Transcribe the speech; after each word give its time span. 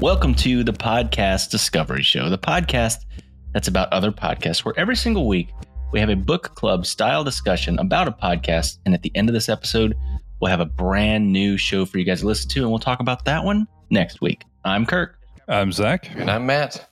Welcome 0.00 0.34
to 0.36 0.64
the 0.64 0.72
Podcast 0.72 1.50
Discovery 1.50 2.02
Show, 2.02 2.30
the 2.30 2.38
podcast 2.38 3.04
that's 3.52 3.68
about 3.68 3.92
other 3.92 4.10
podcasts, 4.10 4.64
where 4.64 4.72
every 4.78 4.96
single 4.96 5.28
week 5.28 5.50
we 5.92 6.00
have 6.00 6.08
a 6.08 6.16
book 6.16 6.54
club 6.54 6.86
style 6.86 7.22
discussion 7.22 7.78
about 7.78 8.08
a 8.08 8.10
podcast. 8.10 8.78
And 8.86 8.94
at 8.94 9.02
the 9.02 9.12
end 9.14 9.28
of 9.28 9.34
this 9.34 9.50
episode, 9.50 9.94
we'll 10.40 10.50
have 10.50 10.60
a 10.60 10.64
brand 10.64 11.30
new 11.30 11.58
show 11.58 11.84
for 11.84 11.98
you 11.98 12.06
guys 12.06 12.20
to 12.20 12.26
listen 12.26 12.48
to, 12.48 12.60
and 12.62 12.70
we'll 12.70 12.78
talk 12.78 13.00
about 13.00 13.26
that 13.26 13.44
one 13.44 13.68
next 13.90 14.22
week. 14.22 14.42
I'm 14.64 14.86
Kirk. 14.86 15.18
I'm 15.46 15.70
Zach. 15.70 16.10
And 16.16 16.30
I'm 16.30 16.46
Matt. 16.46 16.88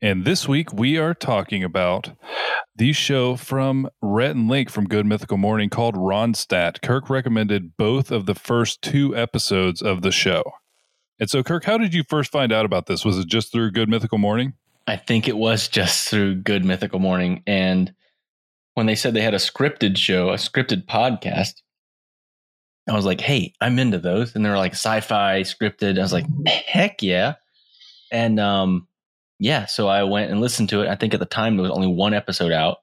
And 0.00 0.24
this 0.24 0.46
week 0.46 0.72
we 0.72 0.98
are 0.98 1.14
talking 1.14 1.64
about 1.64 2.12
the 2.76 2.92
show 2.92 3.34
from 3.34 3.90
Rhett 4.00 4.36
and 4.36 4.48
Link 4.48 4.70
from 4.70 4.86
Good 4.86 5.04
Mythical 5.04 5.36
Morning 5.36 5.68
called 5.68 5.96
Ronstadt. 5.96 6.80
Kirk 6.80 7.10
recommended 7.10 7.76
both 7.76 8.12
of 8.12 8.26
the 8.26 8.36
first 8.36 8.82
two 8.82 9.16
episodes 9.16 9.82
of 9.82 10.02
the 10.02 10.12
show. 10.12 10.44
And 11.20 11.28
so, 11.28 11.42
Kirk, 11.42 11.64
how 11.64 11.76
did 11.76 11.92
you 11.92 12.02
first 12.08 12.32
find 12.32 12.50
out 12.50 12.64
about 12.64 12.86
this? 12.86 13.04
Was 13.04 13.18
it 13.18 13.26
just 13.26 13.52
through 13.52 13.72
Good 13.72 13.90
Mythical 13.90 14.16
Morning? 14.16 14.54
I 14.86 14.96
think 14.96 15.28
it 15.28 15.36
was 15.36 15.68
just 15.68 16.08
through 16.08 16.36
Good 16.36 16.64
Mythical 16.64 16.98
Morning. 16.98 17.42
And 17.46 17.92
when 18.74 18.86
they 18.86 18.94
said 18.94 19.12
they 19.12 19.20
had 19.20 19.34
a 19.34 19.38
scripted 19.38 19.98
show, 19.98 20.30
a 20.30 20.36
scripted 20.36 20.86
podcast, 20.86 21.60
I 22.88 22.94
was 22.94 23.04
like, 23.04 23.20
hey, 23.20 23.52
I'm 23.60 23.78
into 23.78 23.98
those. 23.98 24.34
And 24.34 24.44
they 24.44 24.48
were 24.48 24.56
like 24.56 24.72
sci 24.72 25.00
fi 25.00 25.42
scripted. 25.42 25.98
I 25.98 26.02
was 26.02 26.14
like, 26.14 26.26
heck 26.46 27.02
yeah. 27.02 27.34
And 28.10 28.40
um, 28.40 28.88
yeah, 29.38 29.66
so 29.66 29.88
I 29.88 30.04
went 30.04 30.30
and 30.30 30.40
listened 30.40 30.70
to 30.70 30.80
it. 30.80 30.88
I 30.88 30.96
think 30.96 31.12
at 31.12 31.20
the 31.20 31.26
time 31.26 31.56
there 31.56 31.62
was 31.62 31.70
only 31.70 31.86
one 31.86 32.14
episode 32.14 32.50
out. 32.50 32.78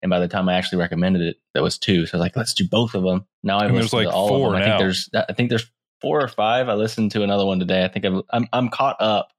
And 0.00 0.10
by 0.10 0.20
the 0.20 0.28
time 0.28 0.48
I 0.48 0.54
actually 0.54 0.78
recommended 0.78 1.22
it, 1.22 1.36
there 1.52 1.62
was 1.62 1.78
two. 1.78 2.06
So 2.06 2.14
I 2.14 2.18
was 2.18 2.24
like, 2.24 2.36
let's 2.36 2.54
do 2.54 2.66
both 2.68 2.94
of 2.94 3.02
them. 3.02 3.26
Now 3.42 3.58
I've 3.58 3.72
listened 3.72 3.92
like 3.92 4.08
to 4.08 4.12
all 4.12 4.28
four 4.28 4.48
of 4.48 4.52
them. 4.54 4.62
I 4.62 4.64
think 4.64 4.78
there's 4.78 5.10
I 5.14 5.32
think 5.32 5.48
there's 5.48 5.70
four 6.02 6.20
or 6.20 6.28
five. 6.28 6.68
I 6.68 6.74
listened 6.74 7.12
to 7.12 7.22
another 7.22 7.46
one 7.46 7.58
today. 7.58 7.84
I 7.84 7.88
think 7.88 8.04
I'm 8.04 8.22
I'm, 8.30 8.46
I'm 8.52 8.68
caught 8.68 8.96
up, 9.00 9.30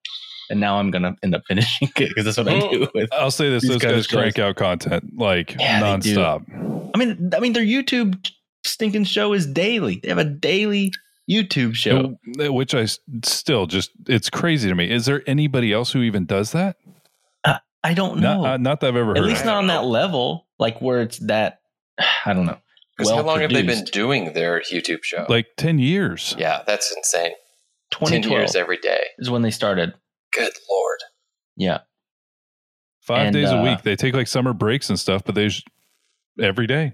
and 0.50 0.60
now 0.60 0.80
I'm 0.80 0.90
gonna 0.90 1.16
end 1.22 1.36
up 1.36 1.44
finishing 1.48 1.90
it 1.96 2.10
because 2.10 2.26
that's 2.26 2.38
what 2.38 2.48
I 2.48 2.60
do 2.60 2.88
with. 2.96 3.14
I'll 3.14 3.30
say 3.30 3.50
this: 3.50 3.68
those 3.68 3.78
guys 3.78 4.08
crank 4.08 4.40
out 4.40 4.56
content 4.56 5.18
like 5.18 5.56
Yeah, 5.60 5.82
nonstop. 5.82 6.92
I 6.96 6.98
mean, 6.98 7.32
I 7.36 7.40
mean, 7.40 7.54
their 7.54 7.64
YouTube 7.64 8.28
stinking 8.66 9.04
show 9.04 9.34
is 9.34 9.46
daily. 9.46 10.00
They 10.02 10.10
have 10.10 10.18
a 10.18 10.24
daily 10.24 10.92
YouTube 11.30 11.76
show. 11.76 12.18
Uh, 12.44 12.52
Which 12.52 12.74
I 12.74 12.88
still 13.24 13.68
just 13.68 13.92
it's 14.08 14.30
crazy 14.30 14.70
to 14.70 14.76
me. 14.76 14.90
Is 14.90 15.06
there 15.06 15.22
anybody 15.28 15.72
else 15.72 15.92
who 15.92 16.02
even 16.02 16.26
does 16.26 16.54
that? 16.54 16.78
I 17.84 17.94
don't 17.94 18.20
know. 18.20 18.42
Not, 18.42 18.50
uh, 18.50 18.58
not 18.58 18.80
that 18.80 18.88
I've 18.88 18.96
ever 18.96 19.08
heard. 19.08 19.18
At 19.18 19.24
least 19.24 19.42
of. 19.42 19.48
not 19.48 19.58
on 19.58 19.68
that 19.68 19.84
level, 19.84 20.48
like 20.58 20.82
where 20.82 21.02
it's 21.02 21.20
that. 21.20 21.60
I 22.26 22.34
don't 22.34 22.46
know. 22.46 22.58
Because 22.98 23.12
how 23.12 23.22
long 23.24 23.40
have 23.40 23.52
they 23.52 23.64
been 23.64 23.86
doing 23.86 24.34
their 24.34 24.62
YouTube 24.62 25.04
show? 25.04 25.26
like 25.30 25.48
ten 25.58 25.80
years. 25.80 26.36
yeah, 26.38 26.62
that's 26.66 26.96
insane. 26.96 27.32
10 27.92 28.24
years 28.24 28.56
every 28.56 28.78
day. 28.78 29.04
is 29.20 29.30
when 29.30 29.44
they 29.44 29.52
started. 29.52 29.94
Good 30.34 30.52
lord. 30.70 31.00
Yeah, 31.56 31.80
Five 33.02 33.28
And, 33.28 33.34
days 33.36 33.50
a 33.52 33.58
uh, 33.58 33.64
week. 33.64 33.84
They 33.84 33.96
take 33.96 34.16
like 34.16 34.28
summer 34.28 34.54
breaks 34.54 34.90
and 34.90 35.00
stuff, 35.00 35.24
but 35.24 35.36
they 35.36 35.48
just, 35.50 35.68
every 36.42 36.66
day. 36.68 36.94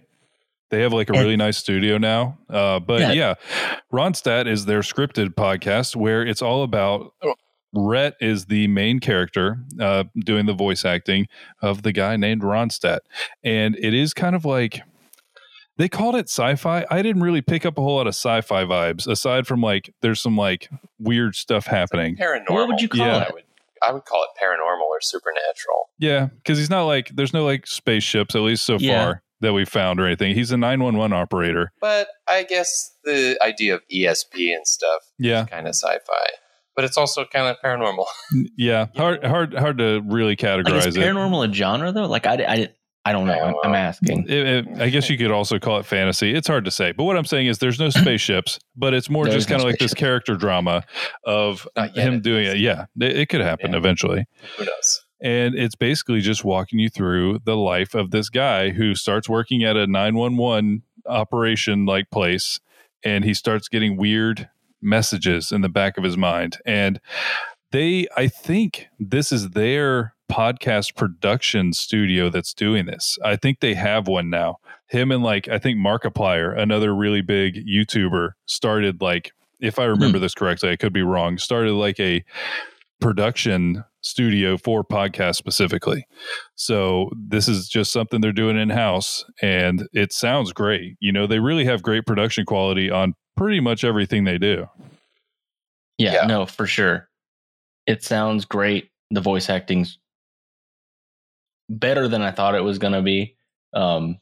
They 0.71 0.81
have 0.81 0.91
like 0.93 1.09
a 1.09 1.13
really 1.13 1.37
nice 1.37 1.57
studio 1.57 1.97
now. 1.97 2.37
Uh, 2.49 2.79
but 2.79 2.99
Yeah. 3.01 3.11
yeah. 3.13 3.33
Ronstadt 3.93 4.45
is 4.47 4.65
their 4.65 4.81
scripted 4.81 5.29
podcast 5.35 5.95
where 5.95 6.21
it's 6.25 6.41
all 6.41 6.63
about 6.63 7.13
Rhett 7.73 8.15
is 8.19 8.45
the 8.47 8.67
main 8.67 8.99
character 8.99 9.59
uh, 9.79 10.03
doing 10.25 10.45
the 10.47 10.53
voice 10.53 10.83
acting 10.85 11.27
of 11.61 11.83
the 11.83 11.91
guy 11.91 12.17
named 12.17 12.41
Ronstadt. 12.41 12.99
And 13.43 13.75
it 13.77 13.93
is 13.93 14.13
kind 14.13 14.35
of 14.35 14.43
like 14.45 14.81
they 15.79 15.89
called 15.89 16.15
it 16.15 16.29
sci-fi. 16.29 16.85
I 16.91 17.01
didn't 17.01 17.23
really 17.23 17.41
pick 17.41 17.65
up 17.65 17.77
a 17.79 17.81
whole 17.81 17.95
lot 17.95 18.05
of 18.05 18.11
sci-fi 18.13 18.65
vibes 18.65 19.07
aside 19.07 19.47
from 19.47 19.61
like 19.61 19.91
there's 20.01 20.21
some 20.21 20.37
like 20.37 20.69
weird 20.99 21.35
stuff 21.35 21.65
happening. 21.65 22.15
Paranormal. 22.17 22.49
What 22.51 22.67
would 22.67 22.81
you 22.81 22.89
call 22.89 23.07
Yeah. 23.07 23.21
it? 23.23 23.27
I 23.29 23.33
would, 23.33 23.43
I 23.81 23.91
would 23.93 24.05
call 24.05 24.23
it 24.25 24.29
paranormal 24.39 24.83
or 24.83 25.01
supernatural. 25.01 25.89
Yeah, 25.97 26.27
because 26.35 26.57
he's 26.59 26.69
not 26.69 26.83
like 26.83 27.09
there's 27.15 27.33
no 27.33 27.45
like 27.45 27.65
spaceships 27.65 28.35
at 28.35 28.41
least 28.41 28.65
so 28.65 28.77
Yeah. 28.77 29.03
far 29.05 29.23
that 29.41 29.53
we 29.53 29.63
found 29.65 30.01
or 30.01 30.05
anything. 30.05 30.35
He's 30.35 30.51
a 30.51 30.57
nine 30.57 30.83
one 30.83 30.97
one 30.97 31.13
operator. 31.13 31.71
But 31.79 32.09
I 32.27 32.43
guess 32.43 32.93
the 33.05 33.37
idea 33.41 33.75
of 33.75 33.81
ESP 33.89 34.53
and 34.53 34.67
stuff 34.67 35.01
Yeah, 35.17 35.45
kind 35.45 35.65
of 35.65 35.75
sci-fi. 35.75 36.27
But 36.75 36.85
it's 36.85 36.97
also 36.97 37.25
kind 37.25 37.47
of 37.47 37.57
paranormal. 37.63 38.05
yeah. 38.57 38.87
Hard 38.95 39.23
hard 39.25 39.53
hard 39.53 39.77
to 39.79 40.01
really 40.05 40.31
like 40.31 40.39
categorize 40.39 40.87
is 40.87 40.97
it. 40.97 40.99
paranormal 41.01 41.49
a 41.49 41.53
genre 41.53 41.91
though? 41.91 42.05
Like 42.05 42.25
I, 42.25 42.33
I, 42.47 42.69
I 43.09 43.11
don't 43.11 43.25
know. 43.25 43.33
I'm, 43.39 43.55
I'm 43.63 43.73
asking. 43.75 44.25
It- 44.29 44.47
it- 44.67 44.81
I 44.81 44.89
guess 44.89 45.09
you 45.09 45.17
could 45.17 45.31
also 45.31 45.57
call 45.57 45.79
it 45.79 45.85
fantasy. 45.85 46.33
It's 46.35 46.47
hard 46.47 46.65
to 46.65 46.71
say, 46.71 46.91
but 46.91 47.05
what 47.05 47.17
I'm 47.17 47.25
saying 47.25 47.47
is 47.47 47.57
there's 47.57 47.79
no 47.79 47.89
spaceships, 48.01 48.59
but 48.75 48.93
it's 48.93 49.09
more 49.09 49.25
just 49.27 49.49
no 49.49 49.55
kind 49.55 49.61
of 49.65 49.71
like 49.71 49.79
this 49.79 49.93
character 49.93 50.35
drama 50.35 50.83
of 51.25 51.67
him 51.95 52.15
at 52.15 52.21
doing 52.21 52.43
least. 52.45 52.55
it. 52.55 52.59
Yeah, 52.59 52.85
it, 53.01 53.17
it 53.17 53.29
could 53.29 53.41
happen 53.41 53.71
Yeah. 53.71 53.77
eventually. 53.77 54.25
Who 54.57 54.65
knows? 54.65 55.01
And 55.21 55.55
it's 55.55 55.75
basically 55.75 56.21
just 56.21 56.45
walking 56.45 56.79
you 56.79 56.89
through 56.89 57.39
the 57.45 57.57
life 57.57 57.93
of 57.95 58.11
this 58.11 58.29
guy 58.29 58.69
who 58.69 58.95
starts 58.95 59.27
working 59.27 59.63
at 59.63 59.75
a 59.75 59.85
911 59.87 60.83
operation 61.07 61.85
like 61.85 62.09
place 62.11 62.59
and 63.03 63.25
he 63.25 63.33
starts 63.33 63.67
getting 63.67 63.97
weird 63.97 64.49
messages 64.81 65.51
in 65.51 65.61
the 65.61 65.67
back 65.69 65.97
of 65.97 66.03
his 66.03 66.15
mind. 66.15 66.57
And 66.65 67.01
they, 67.71 68.07
I 68.15 68.27
think 68.27 68.87
this 68.99 69.31
is 69.31 69.49
their 69.49 70.13
podcast 70.29 70.95
production 70.95 71.73
studio 71.73 72.29
that's 72.29 72.53
doing 72.53 72.85
this. 72.85 73.17
I 73.23 73.35
think 73.35 73.59
they 73.59 73.73
have 73.73 74.07
one 74.07 74.29
now. 74.29 74.57
Him 74.87 75.11
and 75.11 75.23
like, 75.23 75.47
I 75.47 75.59
think 75.59 75.77
Markiplier, 75.77 76.57
another 76.57 76.95
really 76.95 77.21
big 77.21 77.55
YouTuber, 77.67 78.31
started 78.45 79.01
like, 79.01 79.31
if 79.59 79.77
I 79.77 79.85
remember 79.85 80.17
hmm. 80.17 80.23
this 80.23 80.33
correctly, 80.33 80.69
I 80.69 80.75
could 80.75 80.93
be 80.93 81.01
wrong, 81.01 81.37
started 81.37 81.73
like 81.73 81.99
a 81.99 82.23
production 83.01 83.83
studio 84.01 84.57
for 84.57 84.83
podcasts 84.83 85.35
specifically. 85.35 86.05
So 86.55 87.09
this 87.15 87.47
is 87.47 87.67
just 87.67 87.91
something 87.91 88.21
they're 88.21 88.31
doing 88.31 88.57
in 88.57 88.69
house 88.69 89.25
and 89.41 89.87
it 89.93 90.13
sounds 90.13 90.53
great. 90.53 90.95
You 90.99 91.11
know, 91.11 91.27
they 91.27 91.39
really 91.39 91.65
have 91.65 91.81
great 91.81 92.05
production 92.05 92.45
quality 92.45 92.89
on 92.89 93.15
pretty 93.35 93.59
much 93.59 93.83
everything 93.83 94.23
they 94.23 94.37
do. 94.37 94.67
Yeah, 95.97 96.13
Yeah. 96.13 96.25
no, 96.27 96.45
for 96.45 96.65
sure. 96.65 97.09
It 97.85 98.03
sounds 98.03 98.45
great. 98.45 98.89
The 99.11 99.21
voice 99.21 99.49
acting's 99.49 99.97
better 101.69 102.07
than 102.07 102.21
I 102.21 102.31
thought 102.31 102.55
it 102.55 102.63
was 102.63 102.77
gonna 102.79 103.01
be. 103.01 103.35
Um, 103.73 104.19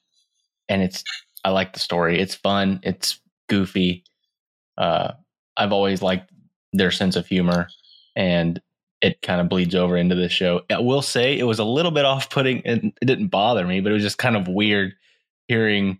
and 0.69 0.81
it's 0.81 1.03
I 1.45 1.49
like 1.51 1.73
the 1.73 1.79
story. 1.79 2.19
It's 2.19 2.35
fun. 2.35 2.79
It's 2.83 3.19
goofy. 3.49 4.03
Uh, 4.77 5.13
I've 5.55 5.71
always 5.71 6.01
liked 6.01 6.29
their 6.73 6.91
sense 6.91 7.15
of 7.15 7.25
humor, 7.27 7.67
and 8.15 8.61
it 9.01 9.21
kind 9.21 9.39
of 9.39 9.47
bleeds 9.49 9.73
over 9.75 9.95
into 9.95 10.15
this 10.15 10.31
show. 10.31 10.61
I 10.69 10.79
will 10.79 11.01
say 11.01 11.37
it 11.37 11.43
was 11.45 11.59
a 11.59 11.63
little 11.63 11.91
bit 11.91 12.03
off-putting, 12.05 12.61
and 12.65 12.91
it 13.01 13.05
didn't 13.05 13.27
bother 13.27 13.65
me, 13.65 13.79
but 13.79 13.91
it 13.91 13.93
was 13.93 14.03
just 14.03 14.17
kind 14.17 14.35
of 14.35 14.47
weird 14.47 14.93
hearing 15.47 15.99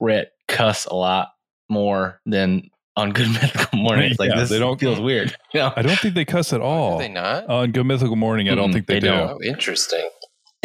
Rhett 0.00 0.32
cuss 0.48 0.84
a 0.86 0.94
lot 0.94 1.28
more 1.70 2.20
than 2.26 2.68
on 2.96 3.12
Good 3.12 3.28
Mythical 3.32 3.78
Morning. 3.78 4.10
It's 4.10 4.20
like 4.20 4.30
Yeah, 4.30 4.40
this 4.40 4.50
they 4.50 4.58
don't- 4.58 4.78
feels 4.78 5.00
weird. 5.00 5.34
You 5.54 5.60
know? 5.60 5.72
I 5.76 5.82
don't 5.82 5.98
think 5.98 6.14
they 6.16 6.24
cuss 6.24 6.52
at 6.52 6.58
Do 6.58 6.64
all. 6.64 6.98
they 6.98 7.08
not? 7.08 7.46
On 7.48 7.70
Good 7.72 7.86
Mythical 7.86 8.16
Morning, 8.16 8.48
I 8.50 8.54
don't 8.56 8.70
Mm-mm, 8.70 8.74
think 8.74 8.86
they, 8.86 8.94
they 8.94 9.00
do. 9.00 9.06
don't. 9.08 9.30
oh, 9.30 9.38
interesting. 9.42 10.08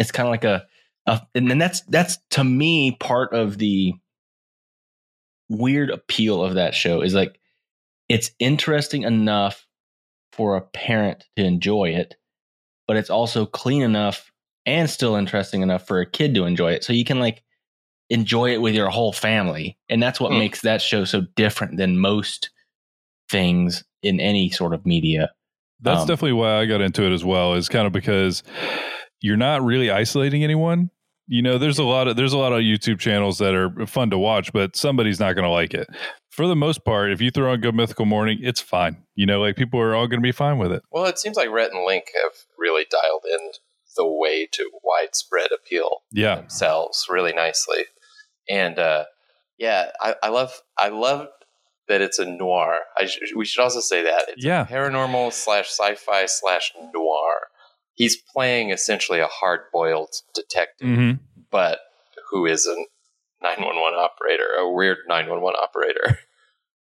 It's 0.00 0.10
kind 0.10 0.26
of 0.26 0.30
like 0.32 0.42
a, 0.44 0.66
a 1.06 1.20
and 1.36 1.48
then 1.48 1.58
that's 1.58 1.82
that's 1.82 2.18
to 2.30 2.42
me 2.42 2.96
part 2.98 3.32
of 3.32 3.58
the 3.58 3.94
weird 5.48 5.90
appeal 5.90 6.42
of 6.44 6.54
that 6.54 6.74
show 6.74 7.00
is 7.00 7.14
like 7.14 7.38
it's 8.08 8.30
interesting 8.38 9.02
enough 9.02 9.66
for 10.32 10.56
a 10.56 10.60
parent 10.60 11.24
to 11.36 11.44
enjoy 11.44 11.88
it 11.90 12.14
but 12.86 12.96
it's 12.96 13.10
also 13.10 13.46
clean 13.46 13.82
enough 13.82 14.30
and 14.66 14.88
still 14.90 15.16
interesting 15.16 15.62
enough 15.62 15.86
for 15.86 16.00
a 16.00 16.06
kid 16.10 16.34
to 16.34 16.44
enjoy 16.44 16.72
it 16.72 16.84
so 16.84 16.92
you 16.92 17.04
can 17.04 17.18
like 17.18 17.42
enjoy 18.10 18.52
it 18.52 18.60
with 18.60 18.74
your 18.74 18.88
whole 18.90 19.12
family 19.12 19.76
and 19.88 20.02
that's 20.02 20.20
what 20.20 20.32
Hmm. 20.32 20.38
makes 20.38 20.60
that 20.62 20.80
show 20.82 21.04
so 21.04 21.22
different 21.36 21.76
than 21.76 21.98
most 21.98 22.50
things 23.28 23.84
in 24.02 24.20
any 24.20 24.50
sort 24.50 24.72
of 24.74 24.86
media 24.86 25.30
That's 25.80 26.02
Um, 26.02 26.08
definitely 26.08 26.32
why 26.34 26.56
I 26.60 26.66
got 26.66 26.80
into 26.80 27.04
it 27.04 27.12
as 27.12 27.24
well. 27.24 27.54
Is 27.54 27.68
kind 27.68 27.86
of 27.86 27.92
because 27.92 28.42
you're 29.20 29.36
not 29.36 29.62
really 29.62 29.90
isolating 29.90 30.44
anyone. 30.44 30.90
You 31.26 31.42
know, 31.42 31.58
there's 31.58 31.78
a 31.78 31.84
lot 31.84 32.08
of 32.08 32.16
there's 32.16 32.32
a 32.32 32.38
lot 32.38 32.52
of 32.52 32.60
YouTube 32.60 32.98
channels 32.98 33.38
that 33.38 33.54
are 33.54 33.86
fun 33.86 34.10
to 34.10 34.18
watch, 34.18 34.52
but 34.52 34.74
somebody's 34.74 35.20
not 35.20 35.34
going 35.34 35.44
to 35.44 35.50
like 35.50 35.74
it. 35.74 35.88
For 36.30 36.46
the 36.46 36.56
most 36.56 36.84
part, 36.84 37.12
if 37.12 37.20
you 37.20 37.30
throw 37.30 37.52
on 37.52 37.60
Good 37.60 37.74
Mythical 37.74 38.04
Morning, 38.06 38.38
it's 38.42 38.60
fine. 38.60 39.04
You 39.14 39.26
know, 39.26 39.40
like 39.40 39.56
people 39.56 39.78
are 39.80 39.94
all 39.94 40.06
going 40.08 40.20
to 40.20 40.26
be 40.26 40.32
fine 40.32 40.58
with 40.58 40.72
it. 40.72 40.82
Well, 40.90 41.06
it 41.06 41.18
seems 41.18 41.36
like 41.36 41.50
Rhett 41.50 41.72
and 41.72 41.84
Link 41.84 42.06
have 42.14 42.32
really 42.58 42.84
dialed 42.90 43.24
in 43.30 43.50
the 43.96 44.06
way 44.06 44.46
to 44.52 44.70
widespread 44.82 45.48
appeal 45.52 45.98
Yeah, 46.12 46.36
themselves 46.36 47.06
really 47.08 47.32
nicely. 47.32 47.84
And 48.48 48.78
uh, 48.78 49.04
yeah, 49.58 49.90
I, 50.00 50.14
I 50.22 50.28
love 50.30 50.52
I 50.78 50.88
love 50.88 51.28
that 51.88 52.00
it's 52.00 52.18
a 52.18 52.24
noir. 52.24 52.78
I 52.98 53.06
sh- 53.06 53.18
we 53.36 53.44
should 53.44 53.62
also 53.62 53.80
say 53.80 54.02
that 54.04 54.24
it's 54.28 54.44
Yeah. 54.44 54.64
paranormal 54.64 55.32
slash 55.32 55.68
sci-fi 55.68 56.26
slash 56.26 56.72
noir. 56.94 57.34
He's 58.00 58.16
playing 58.16 58.70
essentially 58.70 59.20
a 59.20 59.26
hard-boiled 59.26 60.08
detective, 60.34 60.88
hmm 60.88 61.12
but 61.50 61.80
who 62.30 62.46
is 62.46 62.64
a 62.66 62.74
911 63.42 63.98
operator, 63.98 64.46
a 64.58 64.70
weird 64.72 64.98
911 65.08 65.58
operator. 65.62 66.18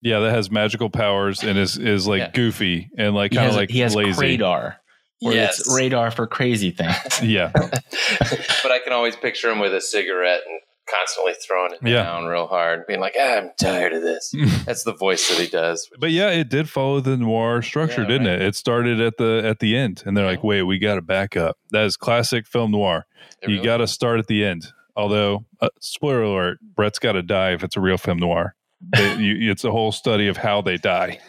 Yeah, 0.00 0.20
that 0.20 0.30
has 0.32 0.48
magical 0.48 0.90
powers 0.90 1.42
and 1.42 1.58
is 1.58 1.76
is 1.76 2.06
like 2.06 2.20
Yeah. 2.20 2.30
goofy 2.30 2.88
and 2.96 3.16
like 3.16 3.32
kind 3.32 3.48
of 3.48 3.56
like 3.56 3.68
he 3.68 3.80
has 3.80 3.96
lazy. 3.96 4.20
radar. 4.20 4.76
Where 5.20 5.34
Yes. 5.34 5.58
it's 5.58 5.74
radar 5.74 6.12
for 6.12 6.28
crazy 6.28 6.70
things. 6.70 6.94
Yeah, 7.22 7.50
but 7.54 8.70
I 8.70 8.78
can 8.84 8.92
always 8.92 9.16
picture 9.16 9.50
him 9.50 9.58
with 9.58 9.74
a 9.74 9.80
cigarette 9.80 10.42
and 10.46 10.60
constantly 10.90 11.34
throwing 11.46 11.72
it 11.72 11.78
Yeah. 11.82 12.02
down 12.04 12.26
real 12.26 12.46
hard, 12.46 12.86
being 12.86 13.00
like, 13.00 13.14
ah, 13.18 13.36
"I'm 13.38 13.50
tired 13.58 13.92
of 13.92 14.02
this." 14.02 14.32
That's 14.66 14.84
the 14.84 14.94
voice 14.94 15.28
that 15.28 15.38
he 15.38 15.48
does. 15.48 15.88
but 15.98 16.10
yeah, 16.10 16.30
it 16.30 16.48
did 16.48 16.68
follow 16.68 17.00
the 17.00 17.16
noir 17.16 17.62
structure, 17.62 18.02
Yeah, 18.02 18.08
didn't 18.08 18.26
right. 18.28 18.40
it? 18.40 18.48
It 18.48 18.56
started 18.56 19.00
at 19.00 19.16
the 19.18 19.42
at 19.44 19.58
the 19.60 19.76
end, 19.76 20.02
and 20.06 20.16
they're 20.16 20.26
like, 20.26 20.42
"Wait, 20.44 20.62
we 20.62 20.78
got 20.78 20.94
to 20.96 21.02
back 21.02 21.36
up." 21.36 21.56
That 21.70 21.84
is 21.84 21.96
classic 21.96 22.46
film 22.46 22.70
noir. 22.72 23.06
It 23.42 23.48
you 23.48 23.56
really- 23.56 23.64
got 23.66 23.76
to 23.78 23.86
start 23.86 24.18
at 24.18 24.26
the 24.26 24.44
end. 24.44 24.72
Although, 24.96 25.44
uh, 25.60 25.68
spoiler 25.80 26.22
alert, 26.24 26.58
Rhett's 26.76 26.98
got 26.98 27.12
to 27.12 27.22
die 27.22 27.52
if 27.52 27.62
it's 27.62 27.76
a 27.76 27.80
real 27.80 27.98
film 27.98 28.18
noir. 28.18 28.54
It- 28.94 29.18
you- 29.20 29.50
it's 29.50 29.64
a 29.64 29.70
whole 29.70 29.92
study 29.92 30.26
of 30.28 30.36
how 30.38 30.60
they 30.62 30.76
die. 30.76 31.20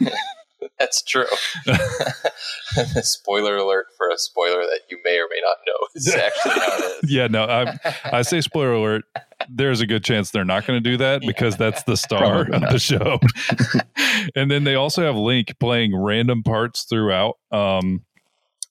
That's 0.80 1.02
true. 1.04 1.26
spoiler 3.02 3.58
alert 3.58 3.88
for 3.98 4.10
a 4.10 4.18
spoiler 4.18 4.62
that 4.62 4.82
you 4.90 4.98
may 5.06 5.18
or 5.18 5.28
may 5.30 5.42
not 5.44 5.58
know 5.68 5.88
is 5.96 6.14
actually 6.14 6.52
how 6.60 6.78
it 6.78 7.04
is. 7.04 7.12
yeah, 7.12 7.28
no, 7.28 7.44
I, 7.46 7.78
I 8.06 8.22
say 8.24 8.42
spoiler 8.42 8.74
alert. 8.74 9.04
There's 9.52 9.82
a 9.82 9.88
good 9.88 10.04
chance 10.04 10.32
they're 10.32 10.46
not 10.46 10.66
going 10.68 10.82
to 10.82 10.90
do 10.90 10.98
that 10.98 11.22
because 11.26 11.58
that's 11.58 11.84
the 11.84 11.98
star 11.98 12.44
of 12.52 12.62
the 12.62 12.80
show. 12.80 13.20
and 14.36 14.50
then 14.50 14.64
they 14.64 14.76
also 14.76 15.04
have 15.04 15.16
Link 15.16 15.54
playing 15.60 15.96
random 15.96 16.44
parts 16.44 16.84
throughout. 16.84 17.38
Um, 17.52 18.04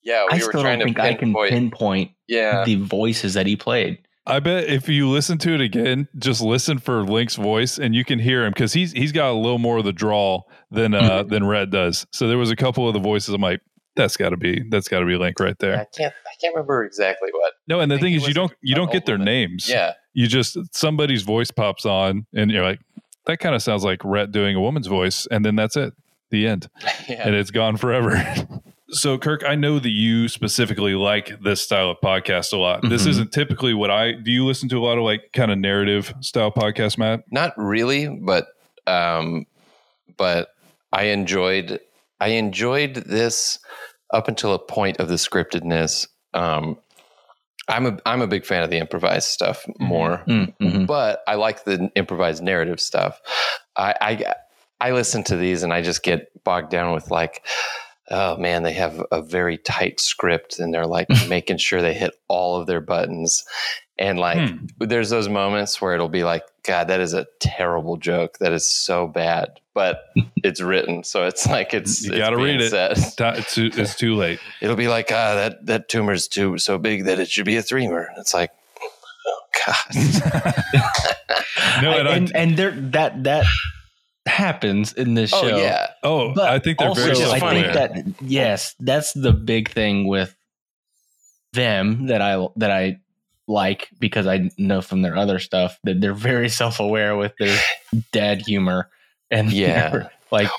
Yeah, 0.03 0.25
we 0.31 0.35
I 0.35 0.37
were 0.37 0.51
still 0.51 0.63
trying 0.63 0.79
don't 0.79 0.89
to 0.89 0.95
think 0.95 1.01
I 1.01 1.11
can 1.15 1.19
pinpoint. 1.33 1.51
pinpoint 1.51 2.11
yeah, 2.27 2.65
the 2.65 2.77
voices 2.77 3.35
that 3.35 3.47
he 3.47 3.57
played. 3.57 3.99
I 4.27 4.41
bet 4.41 4.65
if 4.65 4.91
you 4.91 5.09
listen 5.09 5.39
to 5.39 5.55
it 5.55 5.63
again, 5.63 6.07
just 6.19 6.43
listen 6.43 6.79
for 6.79 7.03
Link's 7.03 7.37
voice, 7.37 7.79
and 7.79 7.95
you 7.95 8.05
can 8.05 8.19
hear 8.19 8.45
him 8.45 8.53
because 8.53 8.75
he's 8.75 8.93
he's 8.93 9.11
got 9.11 9.31
a 9.31 9.33
little 9.33 9.59
more 9.59 9.79
of 9.79 9.85
the 9.87 9.93
drawl 9.93 10.51
than 10.71 10.93
uh, 10.95 11.23
than 11.23 11.47
Rhett 11.47 11.71
does. 11.71 12.07
So 12.13 12.29
there 12.29 12.37
was 12.37 12.51
a 12.51 12.57
couple 12.57 12.87
of 12.87 12.93
the 12.93 13.01
voices. 13.01 13.33
I'm 13.35 13.41
like, 13.41 13.63
that's 13.97 14.19
got 14.19 14.31
to 14.31 14.37
be 14.37 14.63
that's 14.69 14.87
got 14.87 15.01
to 15.01 15.07
be 15.07 15.17
Link 15.17 15.41
right 15.41 15.59
there. 15.59 15.81
I 15.81 15.87
can't. 15.97 16.13
I 16.27 16.35
can't 16.41 16.55
remember 16.55 16.85
exactly 16.85 17.31
what. 17.33 17.55
No, 17.67 17.81
and 17.81 17.91
the 17.91 17.99
thing 17.99 18.13
is, 18.13 18.29
you 18.29 18.35
don't 18.35 18.53
you 18.61 18.75
don't 18.75 18.93
get 18.93 19.07
their 19.07 19.17
woman. 19.17 19.25
names. 19.33 19.67
Yeah, 19.67 19.95
you 20.19 20.27
just 20.27 20.57
somebody's 20.77 21.23
voice 21.23 21.51
pops 21.53 21.87
on, 21.87 22.27
and 22.35 22.51
you're 22.51 22.65
like, 22.65 22.81
that 23.27 23.39
kind 23.39 23.55
of 23.55 23.63
sounds 23.63 23.85
like 23.85 24.01
Rhett 24.05 24.33
doing 24.33 24.57
a 24.57 24.61
woman's 24.61 24.89
voice, 24.89 25.27
and 25.31 25.45
then 25.45 25.55
that's 25.55 25.77
it, 25.77 25.93
the 26.31 26.47
end, 26.47 26.69
yeah. 27.09 27.23
and 27.25 27.35
it's 27.37 27.51
gone 27.53 27.77
forever. 27.77 28.21
so, 28.91 29.17
Kirk, 29.19 29.45
I 29.47 29.55
know 29.55 29.79
that 29.79 29.91
you 29.91 30.27
specifically 30.27 30.95
like 30.95 31.41
this 31.43 31.63
style 31.63 31.91
of 31.91 31.99
podcast 32.03 32.53
a 32.53 32.57
lot. 32.57 32.81
This 32.89 33.05
Mhm. 33.05 33.09
isn't 33.11 33.33
typically 33.33 33.75
what 33.75 33.91
I 33.93 34.13
do. 34.13 34.33
You 34.33 34.45
listen 34.45 34.69
to 34.71 34.79
a 34.79 34.85
lot 34.85 34.99
of 34.99 35.05
like 35.05 35.31
kind 35.33 35.53
of 35.53 35.59
narrative 35.59 36.13
style 36.21 36.51
podcast 36.51 36.99
Matt? 36.99 37.21
Not 37.31 37.53
really, 37.57 38.09
but 38.09 38.49
um, 38.89 39.45
but 40.17 40.49
I 40.93 41.05
enjoyed 41.05 41.79
I 42.21 42.29
enjoyed 42.31 42.95
this 42.95 43.59
up 44.13 44.27
until 44.27 44.53
a 44.55 44.59
point 44.59 44.99
of 44.99 45.09
the 45.09 45.15
scriptedness. 45.17 46.09
Um, 46.35 46.77
I'm 47.69 47.87
a 47.87 47.99
I'm 48.07 48.23
a 48.23 48.27
big 48.27 48.45
fan 48.47 48.63
of 48.63 48.71
the 48.71 48.79
improvised 48.79 49.29
stuff 49.29 49.67
more, 49.79 50.23
Mm-hmm. 50.27 50.87
but 50.87 51.21
I 51.27 51.35
like 51.35 51.65
the 51.65 51.91
improvised 51.95 52.43
narrative 52.43 52.81
stuff. 52.81 53.21
I, 53.77 53.95
I 54.01 54.35
I 54.81 54.91
listen 54.93 55.23
to 55.25 55.37
these 55.37 55.63
and 55.63 55.73
I 55.73 55.83
just 55.83 56.03
get 56.03 56.29
bogged 56.45 56.71
down 56.71 56.95
with 56.95 57.11
like, 57.11 57.45
oh 58.11 58.37
man, 58.37 58.63
they 58.63 58.73
have 58.75 59.05
a 59.11 59.21
very 59.21 59.59
tight 59.59 60.01
script 60.01 60.59
and 60.59 60.73
they're 60.73 60.87
like 60.87 61.09
making 61.29 61.59
sure 61.59 61.83
they 61.83 61.95
hit 61.95 62.15
all 62.29 62.61
of 62.61 62.67
their 62.67 62.81
buttons. 62.81 63.45
And 64.01 64.19
like, 64.19 64.39
Hmm. 64.51 64.67
there's 64.79 65.11
those 65.11 65.29
moments 65.29 65.81
where 65.81 65.93
it'll 65.95 66.09
be 66.09 66.23
like, 66.23 66.45
God, 66.65 66.89
that 66.89 67.01
is 67.01 67.15
a 67.15 67.27
terrible 67.41 67.97
joke. 67.97 68.39
That 68.39 68.53
is 68.53 68.65
so 68.65 69.09
bad, 69.09 69.59
but 69.75 70.05
it's 70.45 70.61
written, 70.61 71.03
so 71.03 71.25
it's 71.25 71.47
like 71.49 71.75
it's 71.75 72.05
You 72.05 72.13
it's 72.13 72.19
gotta 72.19 72.37
read 72.37 72.61
it. 72.61 72.71
said. 72.71 72.93
It's 72.93 73.55
too, 73.55 73.71
it's 73.75 73.97
too 73.97 74.15
late. 74.15 74.39
It'll 74.61 74.77
be 74.77 74.87
like, 74.89 75.11
ah, 75.11 75.35
that 75.35 75.67
that 75.67 75.89
tumor's 75.89 76.29
too 76.29 76.59
so 76.59 76.79
big 76.79 77.07
that 77.07 77.19
it 77.19 77.29
should 77.29 77.47
be 77.47 77.57
a 77.57 77.63
threemer. 77.63 78.07
It's 78.19 78.33
like, 78.35 78.51
oh 79.27 79.41
God. 79.67 79.75
No, 81.83 81.91
and, 81.93 82.09
I- 82.09 82.17
and 82.17 82.37
and 82.37 82.57
there 82.57 82.71
that 82.93 83.25
that 83.25 83.45
happens 84.27 84.93
in 84.93 85.15
this 85.15 85.33
oh 85.33 85.49
show. 85.49 85.57
yeah. 85.59 85.89
oh, 86.03 86.33
But 86.35 86.49
I 86.51 86.59
think 86.59 86.79
they're 86.79 86.89
also, 86.89 87.03
very 87.03 87.15
just 87.17 87.33
I 87.33 87.41
think 87.41 87.73
that 87.73 88.23
yes, 88.23 88.75
that's 88.81 89.13
the 89.13 89.33
big 89.33 89.71
thing 89.71 90.07
with 90.07 90.35
them 91.53 92.07
that 92.09 92.21
I 92.23 92.47
that 92.57 92.71
I 92.71 92.99
like 93.49 93.89
because 93.99 94.27
I 94.27 94.51
know 94.59 94.81
from 94.81 95.03
their 95.03 95.17
other 95.17 95.39
stuff 95.39 95.79
that 95.85 96.01
they're 96.01 96.15
very 96.15 96.49
self 96.61 96.79
aware 96.79 97.17
with 97.17 97.33
their 97.39 97.59
dad 98.13 98.43
humor 98.43 98.91
and 99.31 99.51
Yeah. 99.53 100.09
like 100.31 100.51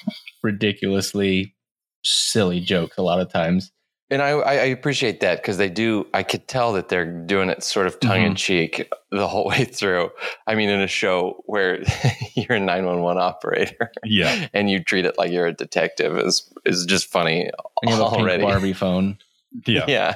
ridiculously 0.44 1.56
silly 2.04 2.60
jokes 2.60 2.98
a 2.98 3.04
lot 3.04 3.20
of 3.20 3.32
times. 3.32 3.72
And 4.12 4.24
I, 4.24 4.30
I 4.30 4.54
I 4.54 4.66
appreciate 4.66 5.20
that 5.20 5.40
because 5.40 5.58
they 5.58 5.70
do. 5.70 6.08
I 6.16 6.24
could 6.24 6.48
tell 6.48 6.74
that 6.74 6.90
they're 6.90 7.06
doing 7.06 7.50
it 7.52 7.64
sort 7.64 7.86
of 7.86 8.00
tongue 8.00 8.24
in 8.24 8.28
mm-hmm. 8.30 8.36
cheek 8.38 8.90
the 9.12 9.28
whole 9.28 9.46
way 9.46 9.66
through. 9.66 10.10
I 10.48 10.56
mean, 10.56 10.70
in 10.70 10.82
a 10.82 10.88
show 10.88 11.44
where 11.46 11.84
you're 12.36 12.58
a 12.58 12.60
nine 12.60 12.88
one 12.88 13.02
one 13.02 13.20
operator 13.20 13.92
yeah. 14.04 14.48
and 14.52 14.68
you 14.68 14.84
treat 14.84 15.06
it 15.06 15.20
like 15.20 15.32
you're 15.32 15.46
a 15.46 15.54
detective 15.54 16.18
is 16.18 16.52
is 16.66 16.88
just 16.88 17.06
funny 17.06 17.52
And 17.84 17.92
have 17.92 18.00
a 18.00 18.04
pink 18.06 18.14
already. 18.14 18.42
Barbie 18.42 18.74
phone. 18.74 19.20
Yeah. 19.68 19.86
Yeah, 19.88 20.14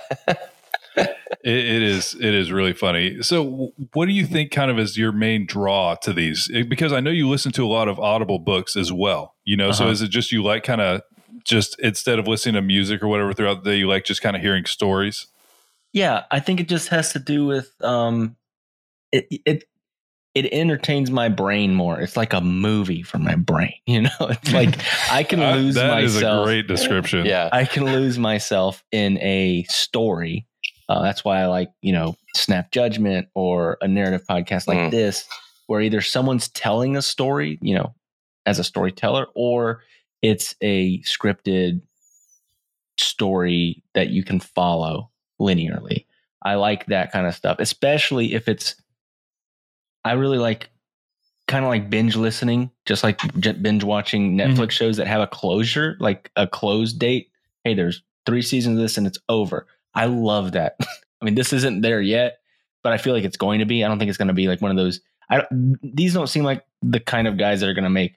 It, 0.95 1.09
it 1.43 1.81
is. 1.83 2.13
It 2.15 2.33
is 2.33 2.51
really 2.51 2.73
funny. 2.73 3.21
So, 3.23 3.73
what 3.93 4.05
do 4.05 4.11
you 4.11 4.25
think 4.25 4.51
kind 4.51 4.69
of 4.71 4.79
is 4.79 4.97
your 4.97 5.11
main 5.11 5.45
draw 5.45 5.95
to 5.95 6.13
these? 6.13 6.47
Because 6.69 6.93
I 6.93 6.99
know 6.99 7.09
you 7.09 7.27
listen 7.27 7.51
to 7.53 7.65
a 7.65 7.67
lot 7.67 7.87
of 7.87 7.99
Audible 7.99 8.39
books 8.39 8.75
as 8.77 8.93
well. 8.93 9.35
You 9.43 9.57
know, 9.57 9.71
so 9.71 9.83
Uh-huh. 9.85 9.91
is 9.93 10.01
it 10.01 10.09
just 10.09 10.31
you 10.31 10.43
like 10.43 10.63
kind 10.63 10.79
of 10.81 11.01
just 11.43 11.77
instead 11.79 12.19
of 12.19 12.27
listening 12.27 12.55
to 12.55 12.61
music 12.61 13.03
or 13.03 13.07
whatever 13.07 13.33
throughout 13.33 13.63
the 13.63 13.71
day, 13.71 13.77
you 13.77 13.87
like 13.89 14.05
just 14.05 14.21
kind 14.21 14.35
of 14.35 14.41
hearing 14.41 14.65
stories? 14.65 15.27
Yeah, 15.91 16.23
I 16.31 16.39
think 16.39 16.59
it 16.59 16.69
just 16.69 16.87
has 16.89 17.11
to 17.13 17.19
do 17.19 17.45
with 17.45 17.71
um 17.81 18.35
it 19.11 19.27
it 19.45 19.63
it 20.33 20.51
entertains 20.53 21.11
my 21.11 21.29
brain 21.29 21.75
more. 21.75 21.99
It's 21.99 22.17
like 22.17 22.33
a 22.33 22.41
movie 22.41 23.03
for 23.03 23.19
my 23.19 23.35
brain, 23.35 23.73
you 23.85 24.01
know? 24.03 24.09
It's 24.21 24.51
like 24.53 24.75
I 25.11 25.23
can 25.23 25.39
Uh, 25.43 25.55
lose 25.57 25.75
that 25.75 26.01
is 26.03 26.15
myself. 26.15 26.43
a 26.47 26.49
great 26.49 26.67
description. 26.67 27.25
yeah. 27.25 27.49
I 27.51 27.65
can 27.65 27.85
lose 27.85 28.17
myself 28.17 28.83
in 28.91 29.17
a 29.19 29.63
story. 29.69 30.47
Uh, 30.89 31.01
that's 31.01 31.23
why 31.23 31.41
I 31.41 31.45
like, 31.45 31.71
you 31.81 31.93
know, 31.93 32.15
Snap 32.35 32.71
Judgment 32.71 33.27
or 33.33 33.77
a 33.81 33.87
narrative 33.87 34.25
podcast 34.29 34.67
like 34.67 34.77
Mm. 34.77 34.91
this, 34.91 35.25
where 35.67 35.81
either 35.81 36.01
someone's 36.01 36.49
telling 36.49 36.97
a 36.97 37.01
story, 37.01 37.57
you 37.61 37.75
know, 37.75 37.93
as 38.45 38.59
a 38.59 38.63
storyteller, 38.63 39.27
or 39.35 39.81
it's 40.21 40.55
a 40.61 40.99
scripted 41.03 41.81
story 42.97 43.83
that 43.93 44.09
you 44.09 44.23
can 44.23 44.39
follow 44.39 45.09
linearly. 45.41 46.05
I 46.43 46.55
like 46.55 46.87
that 46.87 47.11
kind 47.11 47.25
of 47.27 47.33
stuff, 47.35 47.57
especially 47.59 48.33
if 48.33 48.47
it's, 48.47 48.75
I 50.03 50.13
really 50.13 50.37
like 50.37 50.69
kind 51.47 51.63
of 51.63 51.69
like 51.69 51.89
binge 51.89 52.15
listening, 52.15 52.69
just 52.85 53.03
like 53.03 53.19
binge 53.61 53.83
watching 53.83 54.37
Netflix 54.37 54.71
shows 54.71 54.97
that 54.97 55.07
have 55.07 55.21
a 55.21 55.27
closure, 55.27 55.95
like 55.99 56.29
a 56.35 56.45
close 56.47 56.91
date. 56.93 57.29
Hey, 57.63 57.73
there's 57.73 58.01
three 58.25 58.41
seasons 58.41 58.77
of 58.77 58.81
this 58.81 58.97
and 58.97 59.07
it's 59.07 59.19
over. 59.29 59.67
I 59.95 60.05
love 60.05 60.53
that. 60.53 60.75
I 61.21 61.25
mean, 61.25 61.35
this 61.35 61.53
isn't 61.53 61.81
there 61.81 62.01
yet, 62.01 62.37
but 62.83 62.93
I 62.93 62.97
feel 62.97 63.13
like 63.13 63.23
it's 63.23 63.37
going 63.37 63.59
to 63.59 63.65
be. 63.65 63.83
I 63.83 63.87
don't 63.87 63.99
think 63.99 64.09
it's 64.09 64.17
going 64.17 64.27
to 64.27 64.33
be 64.33 64.47
like 64.47 64.61
one 64.61 64.71
of 64.71 64.77
those. 64.77 64.99
I 65.29 65.37
don't, 65.41 65.77
these 65.95 66.13
don't 66.13 66.27
seem 66.27 66.43
like 66.43 66.65
the 66.81 66.99
kind 66.99 67.27
of 67.27 67.37
guys 67.37 67.61
that 67.61 67.69
are 67.69 67.73
going 67.73 67.85
to 67.85 67.89
make 67.89 68.15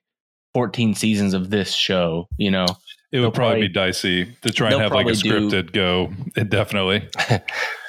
14 0.55 0.95
seasons 0.95 1.35
of 1.35 1.51
this 1.51 1.73
show. 1.73 2.29
You 2.37 2.51
know, 2.51 2.67
It 3.13 3.21
would 3.21 3.33
probably, 3.35 3.53
probably- 3.53 3.69
be 3.69 3.73
dicey 3.75 4.25
to 4.43 4.51
try 4.51 4.73
and 4.73 4.81
have 4.81 4.93
like 4.93 5.07
a 5.07 5.11
scripted 5.11 5.73
go. 5.73 6.13
Definitely. 6.35 7.09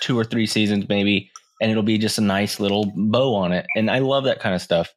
two 0.01 0.17
or 0.19 0.23
three 0.23 0.45
seasons 0.45 0.87
maybe, 0.87 1.31
and 1.61 1.71
it'll 1.71 1.81
be 1.83 1.97
just 1.97 2.17
a 2.19 2.21
nice 2.21 2.59
little 2.59 2.91
bow 2.95 3.33
on 3.35 3.51
it. 3.51 3.65
And 3.75 3.89
I 3.89 3.99
love 3.99 4.25
that 4.25 4.39
kind 4.39 4.53
of 4.53 4.61
stuff. 4.61 4.93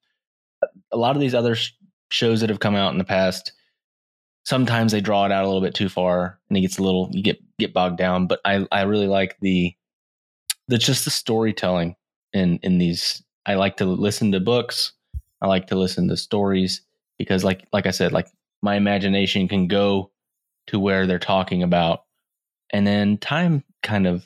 A 0.92 0.96
lot 0.96 1.16
of 1.16 1.20
these 1.20 1.34
other 1.34 1.54
sh- 1.54 1.70
shows 2.10 2.40
that 2.40 2.50
have 2.50 2.60
come 2.60 2.74
out 2.74 2.92
in 2.92 2.98
the 2.98 3.04
past, 3.04 3.52
sometimes 4.44 4.92
they 4.92 5.00
draw 5.00 5.26
it 5.26 5.32
out 5.32 5.44
a 5.44 5.46
little 5.46 5.62
bit 5.62 5.74
too 5.74 5.88
far, 5.88 6.38
and 6.48 6.56
it 6.56 6.62
gets 6.62 6.78
a 6.78 6.82
little 6.82 7.10
you 7.12 7.22
get 7.22 7.38
get 7.58 7.72
bogged 7.72 7.98
down. 7.98 8.26
But 8.26 8.40
I 8.44 8.66
I 8.72 8.82
really 8.82 9.06
like 9.06 9.36
the 9.40 9.74
the 10.68 10.78
just 10.78 11.04
the 11.04 11.10
storytelling 11.10 11.96
in 12.32 12.58
in 12.62 12.78
these. 12.78 13.22
I 13.46 13.54
like 13.54 13.76
to 13.78 13.84
listen 13.86 14.32
to 14.32 14.40
books. 14.40 14.92
I 15.42 15.46
like 15.46 15.68
to 15.68 15.76
listen 15.76 16.08
to 16.08 16.16
stories 16.16 16.82
because, 17.18 17.44
like 17.44 17.66
like 17.72 17.86
I 17.86 17.90
said, 17.90 18.12
like 18.12 18.28
my 18.62 18.76
imagination 18.76 19.48
can 19.48 19.66
go 19.68 20.10
to 20.68 20.78
where 20.78 21.06
they're 21.06 21.18
talking 21.18 21.62
about, 21.62 22.04
and 22.72 22.86
then 22.86 23.18
time 23.18 23.64
kind 23.82 24.06
of 24.06 24.24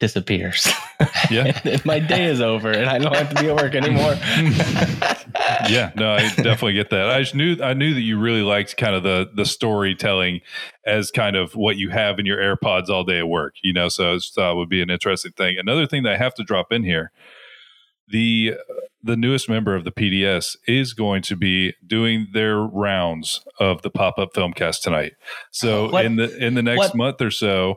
disappears. 0.00 0.68
Yeah. 1.30 1.78
my 1.84 1.98
day 1.98 2.24
is 2.24 2.40
over, 2.40 2.70
and 2.70 2.88
I 2.88 2.98
don't 2.98 3.14
have 3.14 3.34
to 3.34 3.42
be 3.42 3.48
at 3.48 3.56
work 3.56 3.74
anymore. 3.74 4.12
yeah, 5.68 5.92
no, 5.96 6.12
I 6.12 6.28
definitely 6.36 6.74
get 6.74 6.90
that. 6.90 7.10
I 7.10 7.20
just 7.20 7.34
knew 7.34 7.56
I 7.62 7.74
knew 7.74 7.94
that 7.94 8.00
you 8.00 8.18
really 8.18 8.42
liked 8.42 8.76
kind 8.76 8.94
of 8.94 9.02
the 9.02 9.30
the 9.34 9.44
storytelling 9.44 10.40
as 10.86 11.10
kind 11.10 11.36
of 11.36 11.54
what 11.54 11.76
you 11.76 11.90
have 11.90 12.18
in 12.18 12.26
your 12.26 12.38
AirPods 12.38 12.88
all 12.88 13.04
day 13.04 13.18
at 13.18 13.28
work. 13.28 13.54
You 13.62 13.72
know, 13.72 13.88
so 13.88 14.12
I 14.12 14.14
just 14.14 14.34
thought 14.34 14.52
it 14.52 14.56
would 14.56 14.68
be 14.68 14.82
an 14.82 14.90
interesting 14.90 15.32
thing. 15.32 15.56
Another 15.58 15.86
thing 15.86 16.02
that 16.04 16.12
I 16.12 16.16
have 16.16 16.34
to 16.34 16.44
drop 16.44 16.72
in 16.72 16.84
here. 16.84 17.12
The 18.08 18.54
the 19.02 19.16
newest 19.16 19.48
member 19.50 19.74
of 19.74 19.84
the 19.84 19.92
PDS 19.92 20.56
is 20.66 20.94
going 20.94 21.20
to 21.22 21.36
be 21.36 21.74
doing 21.86 22.26
their 22.32 22.58
rounds 22.58 23.44
of 23.60 23.82
the 23.82 23.90
pop 23.90 24.18
up 24.18 24.32
filmcast 24.34 24.80
tonight. 24.80 25.12
So 25.50 25.88
What? 25.92 26.04
in 26.06 26.16
the 26.16 26.34
in 26.44 26.54
the 26.54 26.62
next 26.62 26.78
What? 26.78 26.94
month 26.94 27.20
or 27.20 27.30
so, 27.30 27.76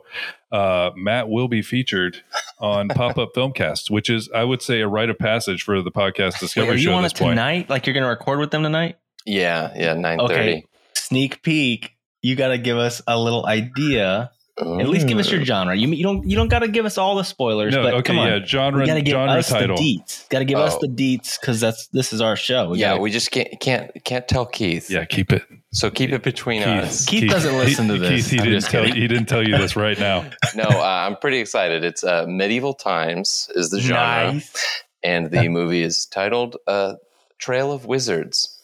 uh, 0.50 0.90
Matt 0.96 1.28
will 1.28 1.48
be 1.48 1.60
featured 1.60 2.22
on 2.60 2.88
pop 2.94 3.18
up 3.18 3.30
filmcast, 3.34 3.90
which 3.90 4.08
is 4.08 4.30
I 4.34 4.44
would 4.44 4.62
say 4.62 4.80
a 4.80 4.88
rite 4.88 5.10
of 5.10 5.18
passage 5.18 5.62
for 5.62 5.82
the 5.82 5.90
podcast 5.92 6.34
Wait, 6.34 6.40
discovery 6.40 6.70
are 6.70 6.74
you 6.74 6.82
show 6.84 6.92
on 6.94 7.04
at 7.04 7.06
it 7.06 7.12
this 7.14 7.20
point. 7.20 7.32
tonight? 7.32 7.68
Like 7.70 7.86
you're 7.86 7.94
going 7.94 8.04
to 8.04 8.08
record 8.10 8.38
with 8.38 8.50
them 8.50 8.62
tonight? 8.62 8.96
Yeah, 9.26 9.72
yeah, 9.76 9.92
nine 9.94 10.18
thirty. 10.18 10.32
Okay. 10.34 10.64
Sneak 10.94 11.42
peek. 11.42 11.94
You 12.22 12.34
got 12.36 12.48
to 12.48 12.58
give 12.58 12.78
us 12.78 13.00
a 13.06 13.18
little 13.18 13.44
idea. 13.46 14.30
At 14.60 14.88
least 14.88 15.06
give 15.06 15.18
us 15.18 15.30
your 15.30 15.44
genre. 15.44 15.76
You 15.76 15.88
you 15.88 16.02
don't 16.02 16.28
you 16.28 16.34
don't 16.36 16.48
got 16.48 16.60
to 16.60 16.68
give 16.68 16.84
us 16.84 16.98
all 16.98 17.14
the 17.14 17.22
spoilers. 17.22 17.74
No, 17.74 17.82
but 17.82 17.94
okay, 17.94 18.02
come 18.02 18.18
on. 18.18 18.26
yeah, 18.28 18.44
genre 18.44 18.80
you 18.80 18.86
got 18.86 18.94
to 18.94 19.02
give 19.02 19.12
genre 19.12 19.34
us 19.38 19.48
title. 19.48 19.76
the 19.76 19.82
deets. 19.98 20.28
Got 20.28 20.40
to 20.40 20.44
give 20.44 20.58
us 20.58 20.74
Oh. 20.74 20.78
the 20.80 20.88
deets 20.88 21.40
because 21.40 21.60
that's 21.60 21.86
this 21.88 22.12
is 22.12 22.20
our 22.20 22.34
show. 22.34 22.70
We 22.70 22.78
Yeah, 22.80 22.90
gotta- 22.90 23.00
we 23.02 23.10
just 23.10 23.30
can't 23.30 23.48
can't 23.60 23.90
can't 24.04 24.26
tell 24.26 24.46
Keith. 24.46 24.90
Yeah, 24.90 25.04
keep 25.04 25.32
it. 25.32 25.42
So 25.72 25.90
keep 25.90 26.10
it 26.12 26.22
between 26.22 26.62
Keith, 26.62 26.68
us. 26.84 27.04
Keith 27.06 27.30
doesn't 27.30 27.56
listen 27.56 27.88
to 27.88 27.98
this. 27.98 28.08
Keith, 28.28 28.30
he 28.30 28.38
I'm 28.38 28.44
didn't 28.46 28.62
tell 28.64 28.84
kidding. 28.84 29.00
he 29.00 29.06
didn't 29.08 29.26
tell 29.26 29.46
you 29.46 29.56
this 29.58 29.76
right 29.76 29.98
now. 29.98 30.24
No, 30.56 30.64
uh, 30.64 30.82
I'm 30.82 31.16
pretty 31.16 31.38
excited. 31.38 31.84
It's 31.84 32.02
uh, 32.02 32.24
medieval 32.26 32.74
times 32.74 33.48
is 33.54 33.70
the 33.70 33.80
genre, 33.80 34.32
nice. 34.32 34.82
and 35.04 35.30
the 35.30 35.48
movie 35.48 35.82
is 35.82 36.06
titled 36.06 36.56
uh, 36.66 36.94
"Trail 37.38 37.70
of 37.70 37.84
Wizards." 37.86 38.57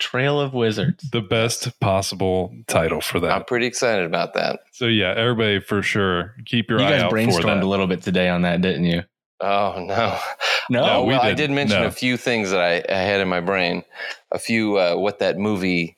Trail 0.00 0.40
of 0.40 0.52
Wizards. 0.54 1.08
The 1.10 1.20
best 1.20 1.78
possible 1.78 2.52
title 2.66 3.00
for 3.00 3.20
that. 3.20 3.30
I'm 3.32 3.44
pretty 3.44 3.66
excited 3.66 4.04
about 4.04 4.34
that. 4.34 4.60
So 4.72 4.86
yeah, 4.86 5.14
everybody 5.16 5.60
for 5.60 5.82
sure 5.82 6.34
keep 6.46 6.68
your 6.70 6.80
You 6.80 6.86
eye 6.86 6.90
guys 6.90 7.02
out 7.02 7.10
for 7.10 7.16
brainstormed 7.18 7.42
that. 7.60 7.62
a 7.62 7.66
little 7.68 7.86
bit 7.86 8.02
today 8.02 8.28
on 8.28 8.42
that, 8.42 8.60
didn't 8.62 8.84
you? 8.84 9.02
Oh 9.40 9.76
no! 9.78 10.18
No, 10.68 10.86
No, 10.86 11.04
well, 11.04 11.20
I 11.22 11.32
didn't. 11.34 11.54
mention 11.56 11.80
No. 11.80 11.86
a 11.86 11.90
few 11.92 12.16
things 12.16 12.50
that 12.50 12.60
I, 12.60 12.82
I 12.92 12.98
had 12.98 13.20
in 13.20 13.28
my 13.28 13.40
brain. 13.40 13.84
A 14.32 14.38
few 14.38 14.76
uh, 14.78 14.96
what 14.96 15.20
that 15.20 15.38
movie. 15.38 15.96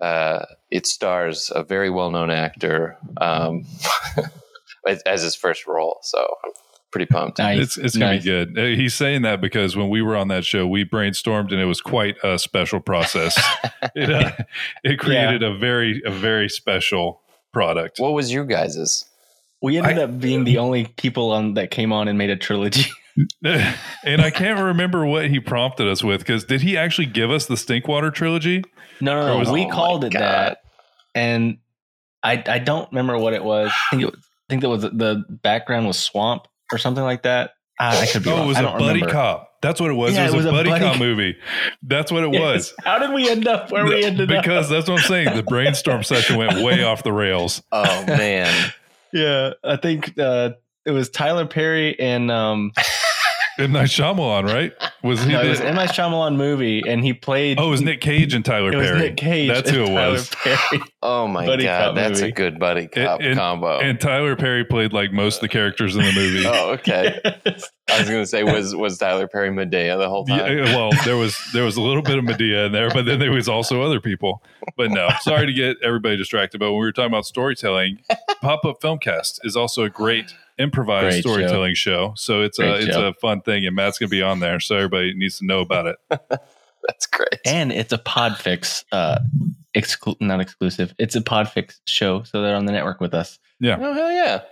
Uh, 0.00 0.44
it 0.70 0.86
stars 0.86 1.50
a 1.54 1.62
very 1.62 1.88
well-known 1.88 2.30
actor 2.30 2.98
um, 3.18 3.64
as, 4.86 5.00
as 5.02 5.22
his 5.22 5.34
first 5.34 5.66
role, 5.66 5.98
so 6.02 6.18
I'm 6.44 6.50
pretty 6.96 7.06
pumped. 7.12 7.38
nice. 7.38 7.60
It's 7.60 7.76
it's 7.78 7.96
gonna 7.96 8.12
Nice. 8.14 8.24
be 8.24 8.30
good. 8.30 8.56
He's 8.78 8.94
saying 8.94 9.22
that 9.22 9.40
because 9.40 9.76
when 9.76 9.88
we 9.88 10.00
were 10.02 10.16
on 10.16 10.28
that 10.28 10.44
show, 10.44 10.66
we 10.66 10.84
brainstormed 10.84 11.52
and 11.52 11.60
it 11.60 11.66
was 11.66 11.80
quite 11.80 12.16
a 12.24 12.38
special 12.38 12.80
process. 12.80 13.38
it 13.94 14.10
uh, 14.10 14.32
it 14.84 14.98
created 14.98 15.42
a 15.42 15.56
very 15.56 16.02
a 16.04 16.10
very 16.10 16.48
special 16.48 17.20
product. 17.52 17.98
What 17.98 18.12
was 18.12 18.32
your 18.32 18.44
guys's? 18.44 19.04
We 19.62 19.78
ended 19.78 19.98
I- 19.98 20.02
up 20.04 20.18
being 20.20 20.44
the 20.44 20.58
only 20.58 20.86
people 20.86 21.32
on 21.32 21.54
that 21.54 21.70
came 21.70 21.92
on 21.92 22.08
and 22.08 22.16
made 22.18 22.30
a 22.30 22.36
trilogy. 22.36 22.90
and 23.44 24.20
I 24.20 24.30
can't 24.30 24.60
remember 24.60 25.06
what 25.06 25.30
he 25.30 25.40
prompted 25.40 25.88
us 25.88 26.04
with 26.04 26.20
because 26.20 26.44
did 26.44 26.60
he 26.60 26.76
actually 26.76 27.06
give 27.06 27.30
us 27.30 27.46
the 27.46 27.54
Stinkwater 27.54 28.12
trilogy? 28.12 28.62
No, 29.00 29.18
no, 29.20 29.26
no. 29.28 29.38
was- 29.38 29.50
we 29.50 29.64
Oh 29.64 29.70
called 29.70 30.04
it 30.04 30.12
God. 30.12 30.20
that, 30.22 30.58
and 31.14 31.58
I 32.22 32.42
I 32.46 32.58
don't 32.58 32.90
remember 32.92 33.16
what 33.18 33.32
it 33.32 33.42
was. 33.44 33.70
I 33.72 33.96
think 33.96 34.02
it 34.02 34.06
was, 34.06 34.14
I 34.18 34.46
think 34.50 34.62
that 34.62 34.68
was 34.68 34.82
the 34.82 35.24
background 35.42 35.86
was 35.86 35.98
swamp 35.98 36.46
or 36.72 36.78
something 36.78 37.04
like 37.04 37.22
that. 37.22 37.50
I, 37.78 38.02
I 38.02 38.06
could 38.06 38.22
be 38.24 38.30
Oh, 38.30 38.36
wrong. 38.36 38.44
it 38.44 38.48
was 38.48 38.56
I 38.56 38.60
a 38.60 38.62
don't 38.62 38.78
buddy 38.78 38.92
remember. 39.00 39.12
cop. 39.12 39.52
That's 39.60 39.80
what 39.80 39.90
it 39.90 39.94
was. 39.94 40.14
Yeah, 40.14 40.28
it 40.28 40.32
was, 40.34 40.46
a, 40.46 40.50
buddy, 40.50 40.70
cop 40.70 40.98
movie. 40.98 41.36
That's 41.82 42.10
what 42.12 42.22
it 42.24 42.30
was. 42.30 42.72
How 42.84 42.98
did 42.98 43.12
we 43.12 43.28
end 43.28 43.46
up 43.48 43.70
where 43.70 43.84
we 43.84 44.02
ended 44.04 44.28
because 44.28 44.36
up? 44.38 44.44
Because 44.44 44.68
that's 44.70 44.88
what 44.88 45.00
I'm 45.00 45.06
saying. 45.06 45.36
The 45.36 45.42
brainstorm 45.42 46.02
session 46.04 46.36
went 46.36 46.62
way 46.62 46.84
off 46.84 47.02
the 47.02 47.12
rails. 47.12 47.62
Oh 47.72 48.04
man, 48.06 48.72
Yeah, 49.12 49.52
I 49.64 49.76
think 49.76 50.18
uh, 50.18 50.50
it 50.84 50.90
was 50.92 51.08
Tyler 51.10 51.46
Perry 51.46 51.98
and 51.98 52.30
um, 52.30 52.72
M. 53.58 53.72
Night 53.72 53.88
Shyamalan, 53.88 54.44
right? 54.52 54.72
Was 55.02 55.22
he? 55.24 55.32
no, 55.32 55.42
it 55.42 55.48
was 55.48 55.60
M. 55.60 55.74
Night 55.76 55.88
Shyamalan 55.90 56.36
movie, 56.36 56.82
and 56.86 57.02
he 57.04 57.12
played. 57.14 57.58
oh, 57.58 57.68
it 57.68 57.70
was 57.70 57.80
Nick 57.82 58.00
Cage 58.00 58.34
and 58.34 58.44
Tyler 58.44 58.72
it 58.72 58.76
was 58.76 58.90
Nick 58.92 59.16
Cage. 59.16 59.48
That's 59.48 59.70
who 59.70 59.84
it 59.84 59.86
Tyler 59.86 60.12
was. 60.12 60.28
Perry. 60.30 60.80
oh 61.02 61.26
my 61.26 61.46
Buddy 61.46 61.64
god, 61.64 61.96
that's 61.96 62.20
movie. 62.20 62.32
a 62.32 62.34
good 62.34 62.58
buddy 62.58 62.86
cop 62.86 63.20
And- 63.22 63.36
combo. 63.38 63.80
And 63.80 64.00
Tyler 64.00 64.36
Perry 64.36 64.64
played 64.64 64.92
like 64.92 65.12
most 65.12 65.36
of 65.36 65.40
the 65.42 65.48
characters 65.48 65.96
in 65.96 66.02
the 66.04 66.12
movie. 66.12 66.44
oh, 66.46 66.72
okay. 66.72 67.18
Yes. 67.46 67.70
I 67.88 68.00
was 68.00 68.08
gonna 68.10 68.26
say 68.26 68.42
was 68.42 68.74
was 68.74 68.98
Tyler 68.98 69.28
Perry 69.28 69.50
Madea 69.50 69.96
the 69.96 70.08
whole 70.08 70.24
Yeah, 70.28 70.38
time? 70.38 70.56
well, 70.74 70.90
there 71.04 71.16
was 71.16 71.38
there 71.52 71.64
was 71.64 71.76
a 71.76 71.80
little 71.80 72.02
bit 72.02 72.18
of 72.18 72.24
Madea 72.24 72.66
in 72.66 72.72
there, 72.72 72.90
but 72.90 73.04
then 73.06 73.20
there 73.20 73.30
was 73.32 73.48
also 73.48 73.80
other 73.82 74.00
people. 74.00 74.42
But 74.76 74.90
no, 74.90 75.08
sorry 75.20 75.46
to 75.46 75.52
get 75.52 75.76
everybody 75.82 76.16
distracted. 76.16 76.58
But 76.58 76.72
when 76.72 76.80
we 76.80 76.86
were 76.86 76.92
talking 76.92 77.12
about 77.12 77.26
storytelling, 77.26 78.00
Pop 78.42 78.64
Up 78.64 78.80
Filmcast 78.82 79.38
is 79.44 79.56
also 79.56 79.84
a 79.84 79.88
great 79.90 80.34
improvised 80.58 81.12
Great 81.14 81.20
storytelling 81.22 81.74
show. 81.74 82.12
So 82.16 82.42
it's 82.42 82.58
a 82.58 82.76
it's 82.76 82.86
show. 82.86 83.08
a 83.08 83.14
fun 83.14 83.40
thing, 83.42 83.66
and 83.66 83.74
Matt's 83.76 83.98
gonna 83.98 84.08
be 84.08 84.22
on 84.22 84.40
there, 84.40 84.60
so 84.60 84.76
everybody 84.76 85.14
needs 85.14 85.38
to 85.38 85.46
know 85.46 85.60
about 85.60 85.86
it. 85.86 85.96
That's 86.88 87.06
great. 87.06 87.40
and 87.44 87.72
it's 87.72 87.92
a 87.92 87.98
Podfix, 87.98 88.84
uh, 88.92 89.18
exclu- 89.76 90.20
not 90.20 90.40
exclusive. 90.40 90.94
It's 90.98 91.16
a 91.16 91.20
Podfix 91.20 91.80
show, 91.86 92.22
so 92.22 92.42
they're 92.42 92.54
on 92.54 92.66
the 92.66 92.72
network 92.72 93.00
with 93.00 93.12
us. 93.12 93.38
Yeah, 93.58 93.76
Oh 93.80 93.92
hell 93.92 94.12
yeah! 94.12 94.42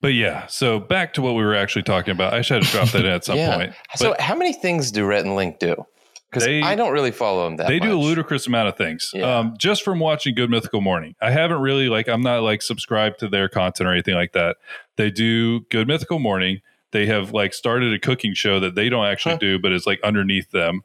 but 0.00 0.14
yeah. 0.14 0.46
So 0.46 0.78
back 0.80 1.12
to 1.14 1.22
what 1.22 1.34
we 1.34 1.42
were 1.42 1.54
actually 1.54 1.82
talking 1.82 2.12
about. 2.12 2.32
I 2.32 2.40
should 2.42 2.62
have 2.62 2.72
dropped 2.72 2.92
that 2.92 3.04
in 3.04 3.12
at 3.12 3.24
some 3.24 3.36
Yeah. 3.38 3.56
point. 3.56 3.74
So 3.96 4.10
But 4.10 4.20
how 4.20 4.34
many 4.34 4.52
things 4.54 4.90
do 4.90 5.04
Rhett 5.04 5.24
and 5.24 5.34
Link 5.36 5.58
do? 5.58 5.84
Because 6.34 6.48
I 6.64 6.74
don't 6.74 6.92
really 6.92 7.10
follow 7.12 7.44
them 7.44 7.56
that 7.56 7.68
they 7.68 7.78
much. 7.78 7.88
do 7.88 7.94
a 7.94 8.00
ludicrous 8.00 8.46
amount 8.46 8.68
of 8.68 8.76
things 8.76 9.10
Yeah. 9.14 9.38
um, 9.38 9.54
just 9.58 9.82
from 9.82 10.00
watching 10.00 10.34
good 10.34 10.50
mythical 10.50 10.80
morning 10.80 11.14
i 11.20 11.30
haven't 11.30 11.60
really 11.60 11.88
like 11.88 12.08
i'm 12.08 12.22
not 12.22 12.42
like 12.42 12.60
subscribed 12.62 13.18
to 13.20 13.28
their 13.28 13.48
content 13.48 13.88
or 13.88 13.92
anything 13.92 14.14
like 14.14 14.32
that 14.32 14.56
they 14.96 15.10
do 15.10 15.60
good 15.70 15.86
mythical 15.88 16.18
morning 16.18 16.60
they 16.92 17.06
have 17.06 17.32
like 17.32 17.54
started 17.54 17.92
a 17.92 17.98
cooking 17.98 18.34
show 18.34 18.60
that 18.60 18.74
they 18.74 18.88
don't 18.88 19.06
actually 19.06 19.32
Huh. 19.34 19.38
do 19.38 19.58
but 19.58 19.72
it's 19.72 19.86
like 19.86 20.00
underneath 20.02 20.50
them 20.50 20.82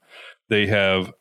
they 0.49 0.65
have 0.67 1.11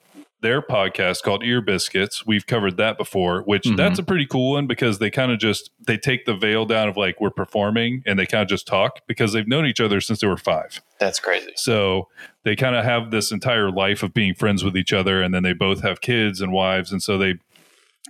their 0.41 0.63
podcast 0.63 1.23
called 1.23 1.43
ear 1.45 1.61
biscuits 1.61 2.25
we've 2.27 2.47
covered 2.47 2.77
that 2.77 2.97
before 2.97 3.43
which 3.43 3.65
Mhm. 3.65 3.77
that's 3.77 3.99
a 3.99 4.03
pretty 4.03 4.25
cool 4.27 4.53
one 4.53 4.67
because 4.67 4.99
they 4.99 5.11
kind 5.11 5.33
of 5.33 5.39
just 5.39 5.71
they 5.87 5.97
take 5.97 6.27
the 6.27 6.35
veil 6.35 6.65
down 6.65 6.89
of 6.89 6.97
like 6.97 7.21
we're 7.21 7.31
performing 7.31 8.03
and 8.07 8.19
they 8.19 8.27
kind 8.27 8.43
of 8.43 8.49
just 8.49 8.67
talk 8.67 9.01
because 9.09 9.33
they've 9.33 9.49
known 9.49 9.67
each 9.67 9.81
other 9.81 10.01
since 10.01 10.21
they 10.21 10.27
were 10.29 10.37
five 10.37 10.81
That's 11.01 11.19
crazy. 11.21 11.53
so 11.57 12.09
they 12.45 12.55
kind 12.57 12.77
of 12.77 12.85
have 12.85 13.11
this 13.11 13.33
entire 13.33 13.71
life 13.71 14.03
of 14.03 14.15
being 14.15 14.33
friends 14.35 14.63
with 14.65 14.77
each 14.77 14.93
other, 14.93 15.21
and 15.23 15.35
then 15.35 15.43
they 15.43 15.53
both 15.53 15.83
have 15.83 16.01
kids 16.01 16.41
and 16.41 16.51
wives, 16.53 16.93
and 16.93 17.03
so 17.03 17.19
they 17.19 17.35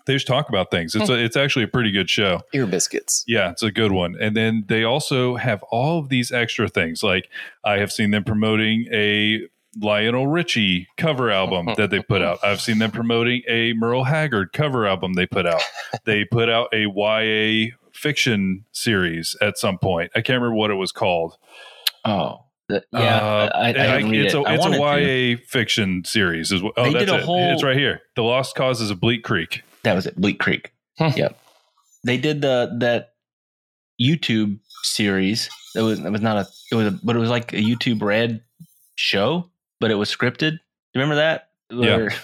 they 0.07 0.15
just 0.15 0.27
talk 0.27 0.49
about 0.49 0.71
things. 0.71 0.95
It's 0.95 1.11
a, 1.11 1.15
it's 1.23 1.37
actually 1.37 1.65
a 1.65 1.69
pretty 1.69 1.91
good 1.91 2.09
show. 2.09 2.41
Ear 2.55 2.67
biscuits. 2.67 3.25
Yeah, 3.27 3.51
it's 3.51 3.63
a 3.63 3.71
good 3.71 3.93
one. 3.93 4.15
And 4.19 4.35
then 4.35 4.65
they 4.69 4.83
also 4.85 5.37
have 5.37 5.63
all 5.65 5.99
of 5.99 6.09
these 6.09 6.33
extra 6.33 6.67
things. 6.69 7.03
Like 7.03 7.29
I 7.65 7.79
have 7.79 7.93
seen 7.93 8.11
them 8.11 8.25
promoting 8.25 8.87
a 8.93 9.41
Lionel 9.81 10.27
Richie 10.27 10.89
cover 10.97 11.31
album 11.31 11.69
that 11.77 11.91
they 11.91 12.01
put 12.03 12.23
out. 12.23 12.39
I've 12.43 12.61
seen 12.61 12.79
them 12.79 12.91
promoting 12.91 13.43
a 13.49 13.73
Merle 13.75 14.05
Haggard 14.05 14.53
cover 14.53 14.87
album 14.87 15.15
they 15.15 15.27
put 15.27 15.47
out. 15.47 15.63
They 16.05 16.25
put 16.25 16.49
out 16.49 16.69
a 16.73 16.87
YA 16.87 17.75
fiction 17.93 18.65
series 18.73 19.37
at 19.41 19.59
some 19.59 19.79
point. 19.79 20.11
I 20.15 20.21
can't 20.21 20.41
remember 20.41 20.55
what 20.57 20.71
it 20.71 20.75
was 20.75 20.93
called. 20.93 21.37
Oh, 22.05 22.45
th- 22.71 22.85
yeah. 22.93 22.99
Uh, 23.17 23.51
I, 23.55 23.73
I, 23.73 23.97
read 23.99 24.15
it's 24.27 24.35
it. 24.35 24.39
a 24.39 24.43
I 24.43 24.55
it's 24.55 24.65
a 24.67 24.71
to. 24.71 24.77
YA 24.77 25.37
fiction 25.47 26.05
series. 26.05 26.53
Is 26.53 26.63
what, 26.63 26.75
oh, 26.77 26.85
They 26.85 26.93
that's 26.93 27.05
did 27.07 27.15
a 27.15 27.19
it. 27.19 27.25
whole- 27.25 27.53
It's 27.53 27.63
right 27.65 27.77
here. 27.77 28.01
The 28.17 28.23
Lost 28.23 28.55
Causes 28.55 28.91
of 28.91 29.01
Bleak 29.01 29.25
Creek. 29.25 29.63
That 29.85 29.95
was 29.95 30.07
it. 30.07 30.17
Bleak 30.17 30.39
Creek. 30.39 30.73
Hmm. 30.99 31.11
yep. 31.17 31.39
They 32.05 32.17
did 32.19 32.41
the 32.43 32.77
that 32.81 33.11
YouTube 34.01 34.59
series. 34.83 35.49
It 35.75 35.83
was 35.83 35.99
it 36.01 36.11
was 36.11 36.21
not 36.21 36.37
a 36.37 36.47
it 36.71 36.75
was 36.75 36.87
a, 36.87 36.99
but 37.03 37.17
it 37.17 37.19
was 37.19 37.31
like 37.31 37.53
a 37.53 37.57
YouTube 37.57 38.03
Red 38.03 38.43
show, 38.95 39.51
but 39.81 39.91
it 39.91 39.95
was 39.95 40.15
scripted. 40.15 40.53
Do 40.59 40.95
you 40.95 41.01
remember 41.01 41.17
that? 41.17 41.51
Yeah. 41.71 42.09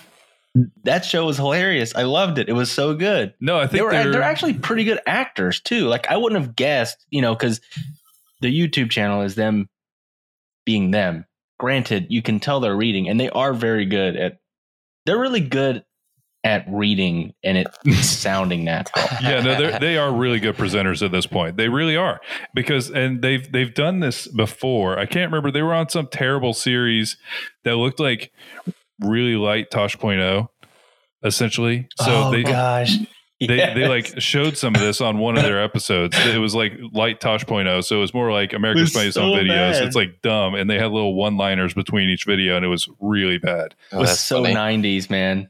That 0.84 1.04
show 1.04 1.26
was 1.26 1.36
hilarious. 1.36 1.96
I 1.96 2.02
loved 2.04 2.38
it. 2.38 2.48
It 2.48 2.52
was 2.52 2.70
so 2.70 2.94
good. 2.94 3.34
No, 3.40 3.58
I 3.58 3.66
They 3.66 3.78
think 3.78 3.84
were 3.86 3.90
they're, 3.90 4.12
they're 4.12 4.22
actually 4.22 4.54
pretty 4.54 4.84
good 4.84 5.00
actors 5.04 5.58
too. 5.58 5.88
Like 5.88 6.06
I 6.08 6.16
wouldn't 6.16 6.40
have 6.40 6.54
guessed, 6.54 7.04
you 7.10 7.22
know, 7.22 7.34
because 7.34 7.60
the 8.40 8.56
YouTube 8.56 8.88
channel 8.90 9.22
is 9.22 9.34
them 9.34 9.68
being 10.64 10.92
them. 10.92 11.24
Granted, 11.58 12.06
you 12.10 12.22
can 12.22 12.38
tell 12.38 12.60
they're 12.60 12.76
reading, 12.76 13.08
and 13.08 13.18
they 13.18 13.30
are 13.30 13.52
very 13.52 13.84
good 13.84 14.14
at. 14.14 14.38
They're 15.06 15.18
really 15.18 15.40
good 15.40 15.84
at 16.44 16.66
reading 16.68 17.32
and 17.42 17.56
it 17.56 17.66
sounding 18.02 18.64
natural. 18.64 19.06
yeah, 19.22 19.40
no, 19.40 19.78
they're, 19.78 20.12
really 20.12 20.38
good 20.38 20.56
presenters 20.56 21.04
at 21.04 21.10
this 21.10 21.26
point. 21.26 21.56
They 21.56 21.68
really 21.68 21.96
are 21.96 22.20
because, 22.54 22.90
and 22.90 23.22
they've 23.22 23.50
they've 23.50 23.72
done 23.72 24.00
this 24.00 24.28
before. 24.28 24.98
I 24.98 25.06
can't 25.06 25.32
remember. 25.32 25.50
They 25.50 25.62
were 25.62 25.74
on 25.74 25.88
some 25.88 26.06
terrible 26.06 26.52
series 26.52 27.16
that 27.64 27.76
looked 27.76 27.98
like 27.98 28.30
really 29.00 29.36
light 29.36 29.70
Tosh.0, 29.70 30.48
essentially. 31.24 31.88
So 31.96 32.24
oh 32.26 32.30
they 32.30 32.42
gosh, 32.42 32.98
they 33.40 33.46
they 33.46 33.88
like 33.88 34.20
showed 34.20 34.56
some 34.56 34.74
of 34.74 34.80
this 34.80 35.00
on 35.00 35.18
one 35.18 35.36
of 35.36 35.42
their 35.42 35.62
episodes. 35.62 36.16
It 36.18 36.38
was 36.38 36.54
like 36.54 36.74
light 36.92 37.20
Tosh.0, 37.20 37.84
so 37.84 37.96
it 37.96 38.00
was 38.00 38.14
more 38.14 38.30
like 38.30 38.52
America's 38.52 38.82
was 38.82 38.92
Funniest 38.92 39.14
so 39.14 39.22
Home 39.22 39.38
Videos. 39.38 39.72
bad. 39.72 39.82
It's 39.84 39.96
like 39.96 40.20
dumb, 40.22 40.54
and 40.54 40.68
they 40.68 40.78
had 40.78 40.92
little 40.92 41.14
one 41.14 41.36
liners 41.36 41.74
between 41.74 42.10
each 42.10 42.24
video, 42.24 42.56
and 42.56 42.64
it 42.64 42.68
was 42.68 42.88
really 43.00 43.38
bad. 43.38 43.74
Oh, 43.92 43.98
it 43.98 44.00
was 44.00 44.10
oh, 44.10 44.14
so 44.14 44.42
funny. 44.42 44.54
'90s, 44.54 45.10
man. 45.10 45.48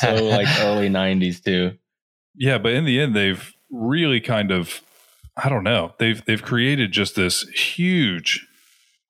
So 0.00 0.14
like 0.24 0.48
early 0.60 0.88
'90s 0.88 1.42
too. 1.42 1.76
Yeah, 2.36 2.58
but 2.58 2.72
in 2.72 2.84
the 2.84 3.00
end, 3.00 3.14
they've 3.14 3.52
really 3.70 4.20
kind 4.20 4.50
of, 4.50 4.80
I 5.36 5.48
don't 5.48 5.64
know, 5.64 5.94
they've 5.98 6.24
they've 6.24 6.42
created 6.42 6.92
just 6.92 7.16
this 7.16 7.42
huge 7.48 8.46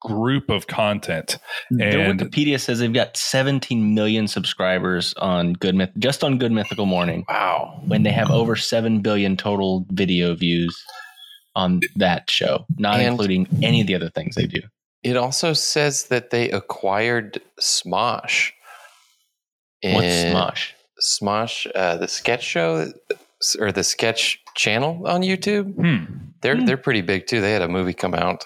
group 0.01 0.49
of 0.49 0.67
content. 0.67 1.37
Their 1.71 2.01
And 2.01 2.19
Wikipedia 2.19 2.59
says 2.59 2.79
they've 2.79 2.91
got 2.93 3.19
17 3.19 3.95
million 3.95 4.29
subscribers 4.29 5.13
on 5.19 5.53
Good 5.53 5.75
Myth, 5.75 5.91
just 5.99 6.25
on 6.25 6.39
Good 6.39 6.53
Mythical 6.53 6.87
Morning, 6.87 7.25
Wow. 7.29 7.83
when 7.87 8.03
they 8.03 8.11
have 8.11 8.31
over 8.31 8.57
7 8.57 9.01
billion 9.03 9.37
total 9.37 9.85
video 9.91 10.35
views 10.35 10.75
on 11.55 11.81
that 11.97 12.31
show, 12.31 12.65
not 12.79 12.95
And- 13.01 13.09
including 13.09 13.47
any 13.63 13.83
of 13.83 13.87
the 13.89 13.95
other 13.95 14.09
things 14.09 14.37
they 14.37 14.47
do. 14.47 14.61
It 15.03 15.17
also 15.19 15.53
says 15.53 16.05
that 16.05 16.31
they 16.31 16.51
acquired 16.51 17.41
Smosh. 17.61 18.53
What's 19.83 20.07
Smosh? 20.07 20.73
Smosh, 21.03 21.67
uh, 21.75 21.97
the 21.97 22.09
sketch 22.09 22.43
show 22.43 22.93
or 23.59 23.73
the 23.73 23.85
sketch 23.85 24.39
channel 24.55 25.07
on 25.07 25.23
YouTube. 25.23 25.75
hmm, 25.75 26.05
They're 26.43 26.57
Hmm. 26.57 26.65
they're 26.67 26.77
pretty 26.77 27.01
big 27.03 27.27
too. 27.27 27.41
They 27.41 27.53
had 27.53 27.63
a 27.63 27.69
movie 27.69 27.95
come 27.95 28.15
out. 28.15 28.45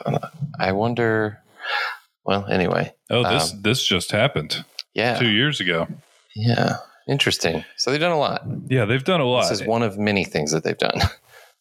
I 0.59 0.73
wonder. 0.73 1.41
Well, 2.25 2.47
anyway, 2.47 2.95
oh, 3.11 3.23
this 3.29 3.53
Um, 3.53 3.63
this 3.63 3.85
just 3.85 4.11
happened 4.13 4.65
yeah, 4.95 5.19
two 5.19 5.29
years 5.29 5.61
ago. 5.61 5.89
yeah, 6.35 6.77
interesting. 7.09 7.65
So 7.77 7.91
they've 7.91 8.01
done 8.01 8.13
a 8.13 8.19
lot. 8.19 8.43
Yeah, 8.69 8.85
they've 8.87 9.05
done 9.05 9.21
a 9.21 9.27
lot. 9.27 9.49
This 9.49 9.61
is 9.61 9.67
one 9.67 9.83
of 9.83 9.99
many 9.99 10.25
things 10.25 10.53
that 10.53 10.63
they've 10.65 10.79
done. 10.79 11.01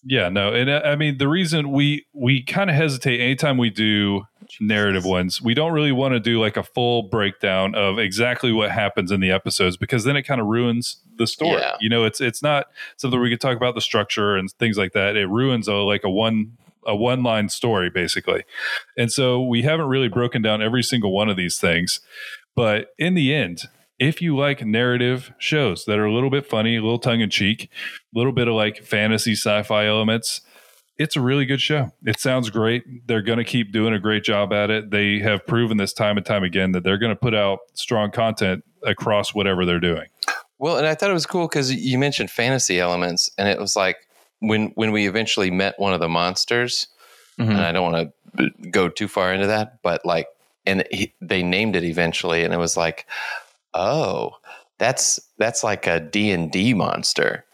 Yeah, 0.05 0.27
no, 0.27 0.51
and 0.53 0.69
uh, 0.69 0.81
I 0.83 0.97
mean 0.97 1.17
the 1.17 1.29
reason 1.29 1.71
we 1.71 2.05
we 2.13 2.43
kind 2.43 2.69
of 2.69 2.75
hesitate 2.75 3.21
anytime 3.21 3.57
we 3.57 3.69
do 3.69 4.23
narrative 4.59 5.05
ones, 5.05 5.41
we 5.41 5.53
don't 5.53 5.71
really 5.73 5.91
want 5.91 6.13
to 6.13 6.19
do 6.19 6.39
like 6.39 6.57
a 6.57 6.63
full 6.63 7.03
breakdown 7.03 7.75
of 7.75 7.99
exactly 7.99 8.51
what 8.51 8.71
happens 8.71 9.11
in 9.11 9.19
the 9.19 9.31
episodes 9.31 9.77
because 9.77 10.03
then 10.03 10.15
it 10.15 10.23
kind 10.23 10.41
of 10.41 10.47
ruins 10.47 10.97
the 11.17 11.27
story. 11.27 11.61
Yeah. 11.61 11.75
You 11.79 11.89
know, 11.89 12.05
it's 12.05 12.21
it's 12.21 12.41
not 12.41 12.67
something 12.97 13.19
we 13.19 13.29
could 13.29 13.41
talk 13.41 13.57
about 13.57 13.75
the 13.75 13.81
structure 13.81 14.35
and 14.35 14.51
things 14.53 14.77
like 14.77 14.93
that. 14.93 15.15
It 15.15 15.27
ruins 15.27 15.67
a 15.67 15.75
like 15.75 16.03
a 16.03 16.09
one 16.09 16.57
a 16.85 16.95
one 16.95 17.23
line 17.23 17.49
story 17.49 17.89
basically, 17.89 18.43
and 18.97 19.11
so 19.11 19.41
we 19.41 19.61
haven't 19.61 19.87
really 19.87 20.09
broken 20.09 20.41
down 20.41 20.61
every 20.61 20.83
single 20.83 21.13
one 21.13 21.29
of 21.29 21.37
these 21.37 21.57
things. 21.57 21.99
But 22.55 22.87
in 22.97 23.13
the 23.13 23.33
end, 23.33 23.63
if 23.99 24.21
you 24.21 24.35
like 24.35 24.65
narrative 24.65 25.33
shows 25.37 25.85
that 25.85 25.97
are 25.97 26.05
a 26.05 26.13
little 26.13 26.29
bit 26.29 26.45
funny, 26.45 26.75
a 26.75 26.81
little 26.81 26.99
tongue 26.99 27.21
in 27.21 27.29
cheek, 27.29 27.69
a 28.13 28.17
little 28.17 28.31
bit 28.31 28.47
of 28.47 28.53
like 28.53 28.83
fantasy 28.83 29.33
sci-fi 29.33 29.85
elements, 29.85 30.41
it's 30.97 31.15
a 31.15 31.21
really 31.21 31.45
good 31.45 31.61
show. 31.61 31.91
It 32.05 32.19
sounds 32.19 32.49
great. 32.49 32.83
They're 33.07 33.21
going 33.21 33.39
to 33.39 33.43
keep 33.43 33.71
doing 33.71 33.93
a 33.93 33.99
great 33.99 34.23
job 34.23 34.53
at 34.53 34.69
it. 34.69 34.91
They 34.91 35.19
have 35.19 35.45
proven 35.47 35.77
this 35.77 35.93
time 35.93 36.17
and 36.17 36.25
time 36.25 36.43
again 36.43 36.71
that 36.73 36.83
they're 36.83 36.97
going 36.97 37.11
to 37.11 37.19
put 37.19 37.33
out 37.33 37.59
strong 37.73 38.11
content 38.11 38.63
across 38.83 39.33
whatever 39.33 39.65
they're 39.65 39.79
doing. 39.79 40.07
Well, 40.59 40.77
and 40.77 40.85
I 40.85 40.95
thought 40.95 41.09
it 41.09 41.13
was 41.13 41.25
cool 41.25 41.47
because 41.47 41.73
you 41.73 41.97
mentioned 41.97 42.29
fantasy 42.31 42.79
elements, 42.79 43.29
and 43.37 43.47
it 43.47 43.59
was 43.59 43.75
like 43.75 43.97
when 44.39 44.67
when 44.75 44.91
we 44.91 45.07
eventually 45.07 45.51
met 45.51 45.79
one 45.79 45.93
of 45.93 45.99
the 45.99 46.09
monsters. 46.09 46.87
Mhm. 47.39 47.49
And 47.49 47.61
I 47.61 47.71
don't 47.71 47.91
want 47.91 48.13
to 48.37 48.49
go 48.69 48.89
too 48.89 49.07
far 49.07 49.33
into 49.33 49.47
that, 49.47 49.81
but 49.81 50.05
like, 50.05 50.27
and 50.65 50.85
he, 50.91 51.13
they 51.19 51.41
named 51.41 51.75
it 51.75 51.83
eventually, 51.83 52.43
and 52.43 52.53
it 52.53 52.57
was 52.57 52.77
like, 52.77 53.07
oh, 53.73 54.33
that's 54.77 55.19
that's 55.37 55.63
like 55.63 55.87
a 55.87 55.99
D 55.99 56.31
and 56.31 56.51
D 56.51 56.73
monster. 56.73 57.45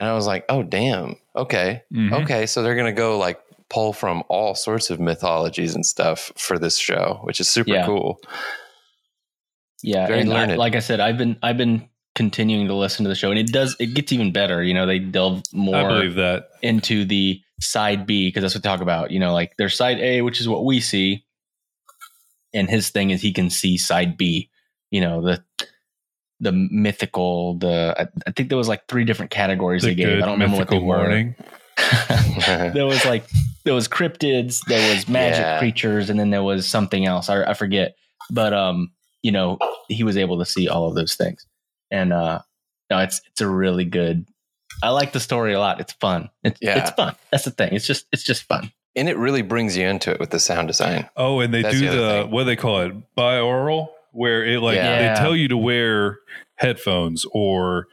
And 0.00 0.08
I 0.08 0.14
was 0.14 0.26
like, 0.26 0.44
oh, 0.48 0.62
damn, 0.62 1.16
okay, 1.36 1.82
Mhm. 1.92 2.22
okay, 2.24 2.46
so 2.46 2.62
they're 2.62 2.74
gonna 2.76 2.92
go 2.92 3.18
like 3.18 3.40
pull 3.68 3.92
from 3.92 4.24
all 4.28 4.54
sorts 4.56 4.90
of 4.90 4.98
mythologies 4.98 5.74
and 5.76 5.86
stuff 5.86 6.32
for 6.36 6.58
this 6.58 6.76
show, 6.76 7.20
which 7.22 7.38
is 7.38 7.48
super 7.48 7.70
Yeah. 7.72 7.86
cool. 7.86 8.18
Yeah, 9.82 10.06
Very 10.08 10.20
and 10.20 10.32
I- 10.32 10.46
learned. 10.46 10.58
like 10.58 10.74
I 10.74 10.80
said, 10.80 11.00
I've 11.00 11.16
been 11.18 11.36
I've 11.42 11.56
been 11.56 11.88
continuing 12.14 12.66
to 12.66 12.74
listen 12.74 13.04
to 13.04 13.08
the 13.08 13.14
show, 13.14 13.30
and 13.30 13.38
it 13.38 13.52
does 13.52 13.76
it 13.78 13.94
gets 13.94 14.12
even 14.12 14.32
better. 14.32 14.62
You 14.62 14.74
know, 14.74 14.86
they 14.86 14.98
delve 14.98 15.38
I 15.38 15.56
more 15.56 15.88
believe 15.88 16.14
that. 16.16 16.48
into 16.62 17.04
the 17.04 17.40
side 17.60 18.06
B 18.06 18.28
because 18.28 18.42
that's 18.42 18.54
what 18.54 18.62
they 18.62 18.68
talk 18.68 18.80
about. 18.80 19.10
You 19.10 19.20
know, 19.20 19.32
like 19.32 19.52
there's 19.56 19.76
side 19.76 19.98
A, 20.00 20.22
which 20.22 20.40
is 20.40 20.48
what 20.48 20.64
we 20.64 20.80
see, 20.80 21.24
and 22.52 22.68
his 22.68 22.90
thing 22.90 23.10
is 23.10 23.22
he 23.22 23.32
can 23.32 23.48
see 23.50 23.78
side 23.78 24.16
B. 24.16 24.50
You 24.90 25.00
know, 25.00 25.22
the 25.22 25.44
the 26.40 26.52
mythical, 26.52 27.54
the 27.58 27.94
I, 27.98 28.08
I 28.26 28.30
think 28.32 28.48
there 28.48 28.58
was 28.58 28.68
like 28.68 28.86
three 28.88 29.04
different 29.04 29.30
categories 29.30 29.82
The 29.82 29.88
they 29.88 29.94
gave. 29.94 30.16
I 30.22 30.26
don't 30.26 30.32
remember 30.32 30.56
what 30.56 30.68
they 30.68 30.78
mythical 30.78 30.88
were. 30.88 31.34
there 32.72 32.86
was 32.86 33.04
like 33.04 33.24
there 33.64 33.74
was 33.74 33.88
cryptids, 33.88 34.64
there 34.66 34.94
was 34.94 35.08
magic 35.08 35.40
Yeah. 35.40 35.58
creatures, 35.58 36.10
and 36.10 36.18
then 36.18 36.30
there 36.30 36.42
was 36.42 36.66
something 36.66 37.06
else. 37.06 37.28
I, 37.28 37.44
I 37.44 37.54
forget, 37.54 37.94
but 38.30 38.52
um, 38.52 38.90
you 39.22 39.32
know, 39.32 39.58
he 39.88 40.02
was 40.04 40.16
able 40.16 40.38
to 40.38 40.44
see 40.46 40.68
all 40.68 40.88
of 40.88 40.94
those 40.94 41.14
things, 41.14 41.46
and 41.90 42.12
uh, 42.12 42.40
no, 42.90 42.98
it's 42.98 43.20
it's 43.30 43.40
a 43.40 43.48
really 43.48 43.84
good. 43.84 44.26
I 44.82 44.90
like 44.90 45.12
the 45.12 45.20
story 45.20 45.52
a 45.52 45.60
lot. 45.60 45.80
It's 45.80 45.92
fun. 45.94 46.30
It's 46.42 46.58
Yeah. 46.62 46.78
it's 46.78 46.90
fun. 46.90 47.14
That's 47.30 47.44
the 47.44 47.50
thing. 47.50 47.74
It's 47.74 47.86
just 47.86 48.06
it's 48.12 48.22
just 48.22 48.44
fun. 48.44 48.72
and 48.96 49.08
it 49.08 49.16
really 49.16 49.42
brings 49.42 49.76
you 49.76 49.86
into 49.86 50.10
it 50.10 50.18
with 50.20 50.30
the 50.30 50.40
sound 50.40 50.68
design. 50.68 51.08
Oh, 51.16 51.40
and 51.40 51.52
they 51.52 51.62
That's 51.62 51.78
do 51.78 51.90
the 51.90 51.96
the, 52.22 52.26
what 52.28 52.42
do 52.42 52.44
they 52.46 52.56
call 52.56 52.80
it 52.80 52.94
binaural, 53.16 53.88
where 54.12 54.44
it 54.44 54.60
like 54.60 54.76
Yeah. 54.76 55.14
they 55.14 55.20
tell 55.20 55.34
you 55.36 55.48
to 55.48 55.56
wear 55.56 56.18
headphones 56.56 57.24
or 57.32 57.86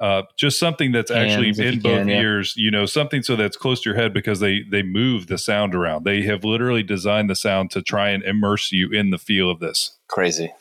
uh, 0.00 0.22
just 0.36 0.58
something 0.58 0.90
that's 0.90 1.10
actually 1.12 1.46
Hands, 1.46 1.58
if 1.60 1.66
in 1.66 1.74
you 1.74 1.80
both 1.80 1.98
can, 1.98 2.08
yeah. 2.08 2.20
ears. 2.20 2.54
You 2.56 2.70
know, 2.72 2.86
something 2.86 3.22
so 3.22 3.36
that's 3.36 3.56
close 3.56 3.80
to 3.82 3.90
your 3.90 3.96
head 3.96 4.12
because 4.12 4.40
they 4.40 4.62
they 4.68 4.82
move 4.82 5.28
the 5.28 5.38
sound 5.38 5.74
around. 5.74 6.04
They 6.04 6.22
have 6.22 6.42
literally 6.44 6.82
designed 6.82 7.30
the 7.30 7.36
sound 7.36 7.70
to 7.72 7.82
try 7.82 8.10
and 8.10 8.22
immerse 8.24 8.72
you 8.72 8.90
in 8.90 9.10
the 9.10 9.18
feel 9.18 9.48
of 9.50 9.60
this. 9.60 9.96
Crazy. 10.08 10.52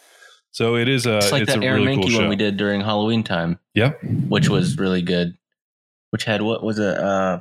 So 0.51 0.75
it 0.75 0.87
is 0.89 1.05
a 1.07 1.17
It's 1.17 1.31
like 1.31 1.43
it's 1.43 1.53
that 1.53 1.63
a 1.63 1.65
Aaron 1.65 1.85
really 1.85 1.97
Mahnke 1.97 2.11
show. 2.11 2.19
one 2.19 2.29
we 2.29 2.35
did 2.35 2.57
during 2.57 2.81
Halloween 2.81 3.23
time, 3.23 3.57
Yep. 3.73 4.03
which 4.27 4.49
was 4.49 4.77
really 4.77 5.01
good. 5.01 5.35
Which 6.11 6.25
had 6.25 6.41
what 6.41 6.61
was 6.63 6.77
it? 6.77 6.97
Uh, 6.97 7.39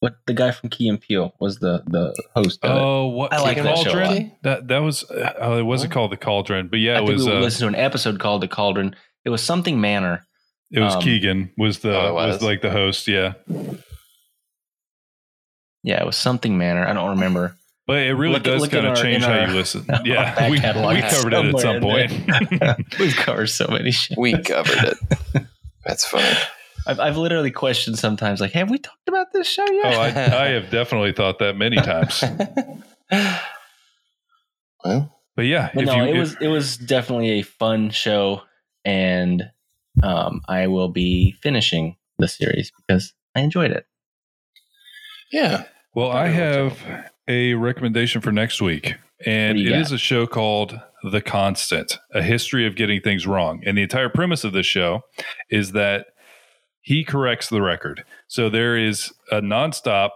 what 0.00 0.16
the 0.26 0.34
guy 0.34 0.50
from 0.50 0.68
Key 0.70 0.88
and 0.88 1.00
Peele 1.00 1.32
was 1.40 1.58
the 1.60 1.82
the 1.86 2.14
host 2.34 2.64
of. 2.64 2.70
Oh, 2.76 3.06
what 3.08 3.32
I 3.32 3.40
like 3.40 3.56
the 3.58 3.62
that 3.64 3.76
show 3.78 3.84
cauldron? 3.92 4.32
That 4.42 4.68
that 4.68 4.78
was 4.78 5.04
uh, 5.10 5.34
oh, 5.40 5.58
it 5.58 5.62
wasn't 5.62 5.92
called 5.92 6.10
the 6.12 6.16
cauldron, 6.16 6.68
but 6.68 6.78
yeah, 6.80 6.94
I 6.98 7.02
it 7.02 7.06
think 7.06 7.12
was 7.18 7.26
we 7.26 7.32
uh, 7.32 7.40
listened 7.40 7.72
to 7.72 7.78
an 7.78 7.84
episode 7.84 8.18
called 8.18 8.42
The 8.42 8.48
Cauldron. 8.48 8.96
It 9.24 9.30
was 9.30 9.42
something 9.42 9.80
Manor. 9.80 10.26
it 10.70 10.80
was 10.80 10.94
um, 10.96 11.02
Keegan 11.02 11.52
was 11.58 11.78
the 11.80 11.96
Oh, 11.98 12.14
was. 12.14 12.34
was? 12.36 12.42
like 12.42 12.60
the 12.62 12.70
host. 12.70 13.06
Yeah, 13.08 13.34
Yeah, 15.82 16.00
it 16.00 16.06
was 16.06 16.16
something 16.16 16.56
Manor. 16.58 16.86
I 16.86 16.92
don't 16.92 17.10
remember. 17.10 17.56
but 17.86 17.98
it 17.98 18.12
really 18.14 18.34
Look 18.34 18.44
does 18.44 18.62
look 18.62 18.70
kind 18.70 18.86
of 18.86 18.90
our- 18.96 19.02
change 19.02 19.16
in 19.24 19.30
how 19.30 19.38
our- 19.40 19.48
you 19.48 19.54
listen. 19.54 19.84
Yeah, 20.04 20.34
back 20.34 20.50
we, 20.50 20.58
catalog 20.58 20.94
we 20.96 21.02
covered 21.02 21.32
it 21.34 21.54
at 21.54 21.60
some 21.60 21.80
point. 21.80 22.88
We've 22.98 23.16
covered 23.16 23.48
so 23.48 23.66
many 23.68 23.90
shit. 23.90 24.16
We 24.18 24.38
covered 24.42 24.94
it. 25.34 25.46
That's 25.84 26.04
funny. 26.06 26.36
I've, 26.86 27.00
I've 27.00 27.16
literally 27.16 27.50
questioned 27.50 27.98
sometimes, 27.98 28.40
like, 28.40 28.52
have 28.52 28.70
we 28.70 28.78
talked 28.78 29.08
about 29.08 29.32
this 29.32 29.46
show 29.46 29.64
yet? 29.70 29.94
Oh, 29.94 30.00
I, 30.00 30.44
I 30.44 30.48
have 30.52 30.70
definitely 30.70 31.12
thought 31.12 31.38
that 31.40 31.56
many 31.56 31.76
times. 31.76 32.22
well, 34.84 35.20
But 35.36 35.42
yeah, 35.46 35.70
but 35.74 35.84
no, 35.84 35.96
you, 35.96 36.02
it 36.04 36.10
if- 36.10 36.16
was 36.18 36.36
it 36.40 36.48
was 36.48 36.76
definitely 36.76 37.30
a 37.40 37.42
fun 37.42 37.90
show, 37.90 38.42
and 38.84 39.50
um, 40.02 40.40
I 40.48 40.66
will 40.66 40.88
be 40.88 41.32
finishing 41.42 41.96
the 42.18 42.28
series 42.28 42.72
because 42.86 43.12
I 43.34 43.40
enjoyed 43.40 43.70
it. 43.70 43.86
yeah. 45.32 45.64
well, 45.94 46.10
I 46.10 46.28
Very 46.28 46.34
have 46.34 46.78
a 47.28 47.54
recommendation 47.54 48.20
for 48.20 48.32
next 48.32 48.60
week, 48.60 48.94
and 49.24 49.56
What 49.58 49.62
do 49.64 49.68
it 49.70 49.74
you 49.74 49.80
is 49.80 49.92
a 49.92 49.98
show 49.98 50.26
called 50.26 50.80
The 51.02 51.20
Constant: 51.20 51.98
A 52.12 52.22
History 52.22 52.66
of 52.66 52.74
Getting 52.76 53.00
Things 53.00 53.26
Wrong. 53.26 53.62
And 53.66 53.76
the 53.78 53.82
entire 53.82 54.08
premise 54.08 54.44
of 54.44 54.52
this 54.52 54.66
show 54.66 55.02
is 55.50 55.72
that 55.72 56.06
he 56.80 57.04
corrects 57.04 57.48
the 57.48 57.62
record. 57.62 58.04
So 58.26 58.48
there 58.48 58.76
is 58.76 59.12
a 59.30 59.40
nonstop 59.40 60.10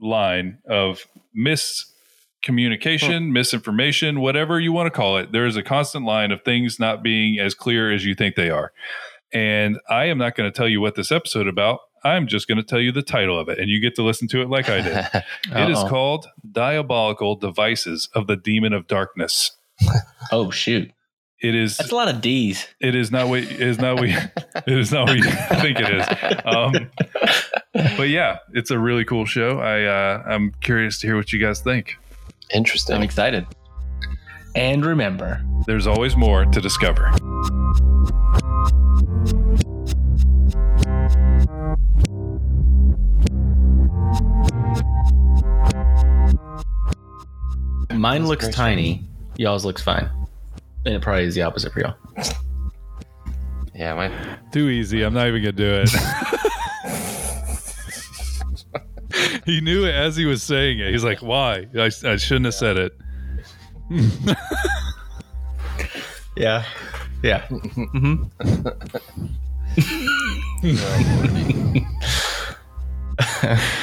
line 0.00 0.58
of 0.68 1.06
miscommunication, 1.36 3.26
hmm. 3.26 3.32
misinformation, 3.32 4.20
whatever 4.20 4.58
you 4.58 4.72
want 4.72 4.86
to 4.86 4.90
call 4.90 5.18
it. 5.18 5.32
There 5.32 5.46
is 5.46 5.56
a 5.56 5.62
constant 5.62 6.04
line 6.04 6.30
of 6.32 6.42
things 6.42 6.78
not 6.78 7.02
being 7.02 7.38
as 7.38 7.54
clear 7.54 7.92
as 7.92 8.04
you 8.04 8.14
think 8.14 8.34
they 8.34 8.50
are. 8.50 8.72
And 9.32 9.78
I 9.88 10.06
am 10.06 10.18
not 10.18 10.34
going 10.34 10.50
to 10.50 10.56
tell 10.56 10.68
you 10.68 10.80
what 10.80 10.96
this 10.96 11.12
episode 11.12 11.46
about. 11.46 11.80
I'm 12.02 12.26
just 12.26 12.48
going 12.48 12.58
to 12.58 12.64
tell 12.64 12.80
you 12.80 12.92
the 12.92 13.02
title 13.02 13.38
of 13.38 13.48
it, 13.48 13.58
and 13.58 13.68
you 13.68 13.78
get 13.80 13.94
to 13.96 14.02
listen 14.02 14.26
to 14.28 14.40
it 14.40 14.48
like 14.48 14.68
I 14.68 14.80
did. 14.80 15.06
It 15.54 15.70
is 15.70 15.78
called 15.84 16.28
Diabolical 16.50 17.36
Devices 17.36 18.08
of 18.14 18.26
the 18.26 18.36
Demon 18.36 18.72
of 18.72 18.86
Darkness. 18.86 19.52
Oh 20.32 20.50
shoot, 20.50 20.92
It 21.42 21.54
is 21.54 21.78
that's 21.78 21.90
a 21.90 21.94
lot 21.94 22.08
of 22.08 22.20
D's. 22.20 22.66
it 22.80 22.94
is 22.94 23.10
not 23.10 23.28
what 23.28 23.38
it 23.40 23.60
is 23.62 23.78
not 23.78 23.98
what 23.98 24.08
it 24.10 24.78
is 24.78 24.92
not 24.92 25.08
what 25.08 25.16
you 25.16 25.22
think 25.60 25.78
it 25.80 25.88
is. 25.90 26.06
Um, 26.44 26.90
but 27.96 28.10
yeah, 28.10 28.38
it's 28.52 28.70
a 28.70 28.78
really 28.78 29.04
cool 29.06 29.24
show. 29.24 29.58
I 29.58 29.84
uh, 29.84 30.22
I'm 30.26 30.52
curious 30.60 31.00
to 31.00 31.06
hear 31.06 31.16
what 31.16 31.32
you 31.32 31.38
guys 31.38 31.60
think. 31.60 31.96
Interesting. 32.52 32.96
I'm 32.96 33.02
excited. 33.02 33.46
And 34.54 34.84
remember, 34.84 35.42
There's 35.66 35.86
always 35.86 36.16
more 36.16 36.44
to 36.44 36.60
discover. 36.60 37.10
mine 47.92 48.22
That's 48.22 48.28
looks 48.28 48.44
great. 48.46 48.54
tiny. 48.54 49.04
Y'all's 49.36 49.64
looks 49.64 49.82
fine. 49.82 50.10
And 50.84 50.94
it 50.94 51.02
probably 51.02 51.24
is 51.24 51.34
the 51.34 51.42
opposite 51.42 51.72
for 51.72 51.80
y'all. 51.80 51.96
yeah, 53.74 53.94
my 53.94 54.38
Too 54.52 54.68
easy. 54.68 55.02
I'm 55.02 55.14
not 55.14 55.26
even 55.28 55.42
gonna 55.42 55.52
do 55.52 55.82
it. 55.84 55.90
he 59.44 59.60
knew 59.60 59.84
it 59.84 59.94
as 59.94 60.16
he 60.16 60.24
was 60.24 60.42
saying 60.42 60.78
it. 60.78 60.90
He's 60.90 61.04
like, 61.04 61.20
"Why? 61.22 61.66
I, 61.76 61.90
I 62.04 62.16
shouldn't 62.16 62.46
have 62.46 62.54
said 62.54 62.78
it." 62.78 62.92
Yeah. 66.36 66.64
Yeah. 67.22 67.46
hmm 67.48 68.22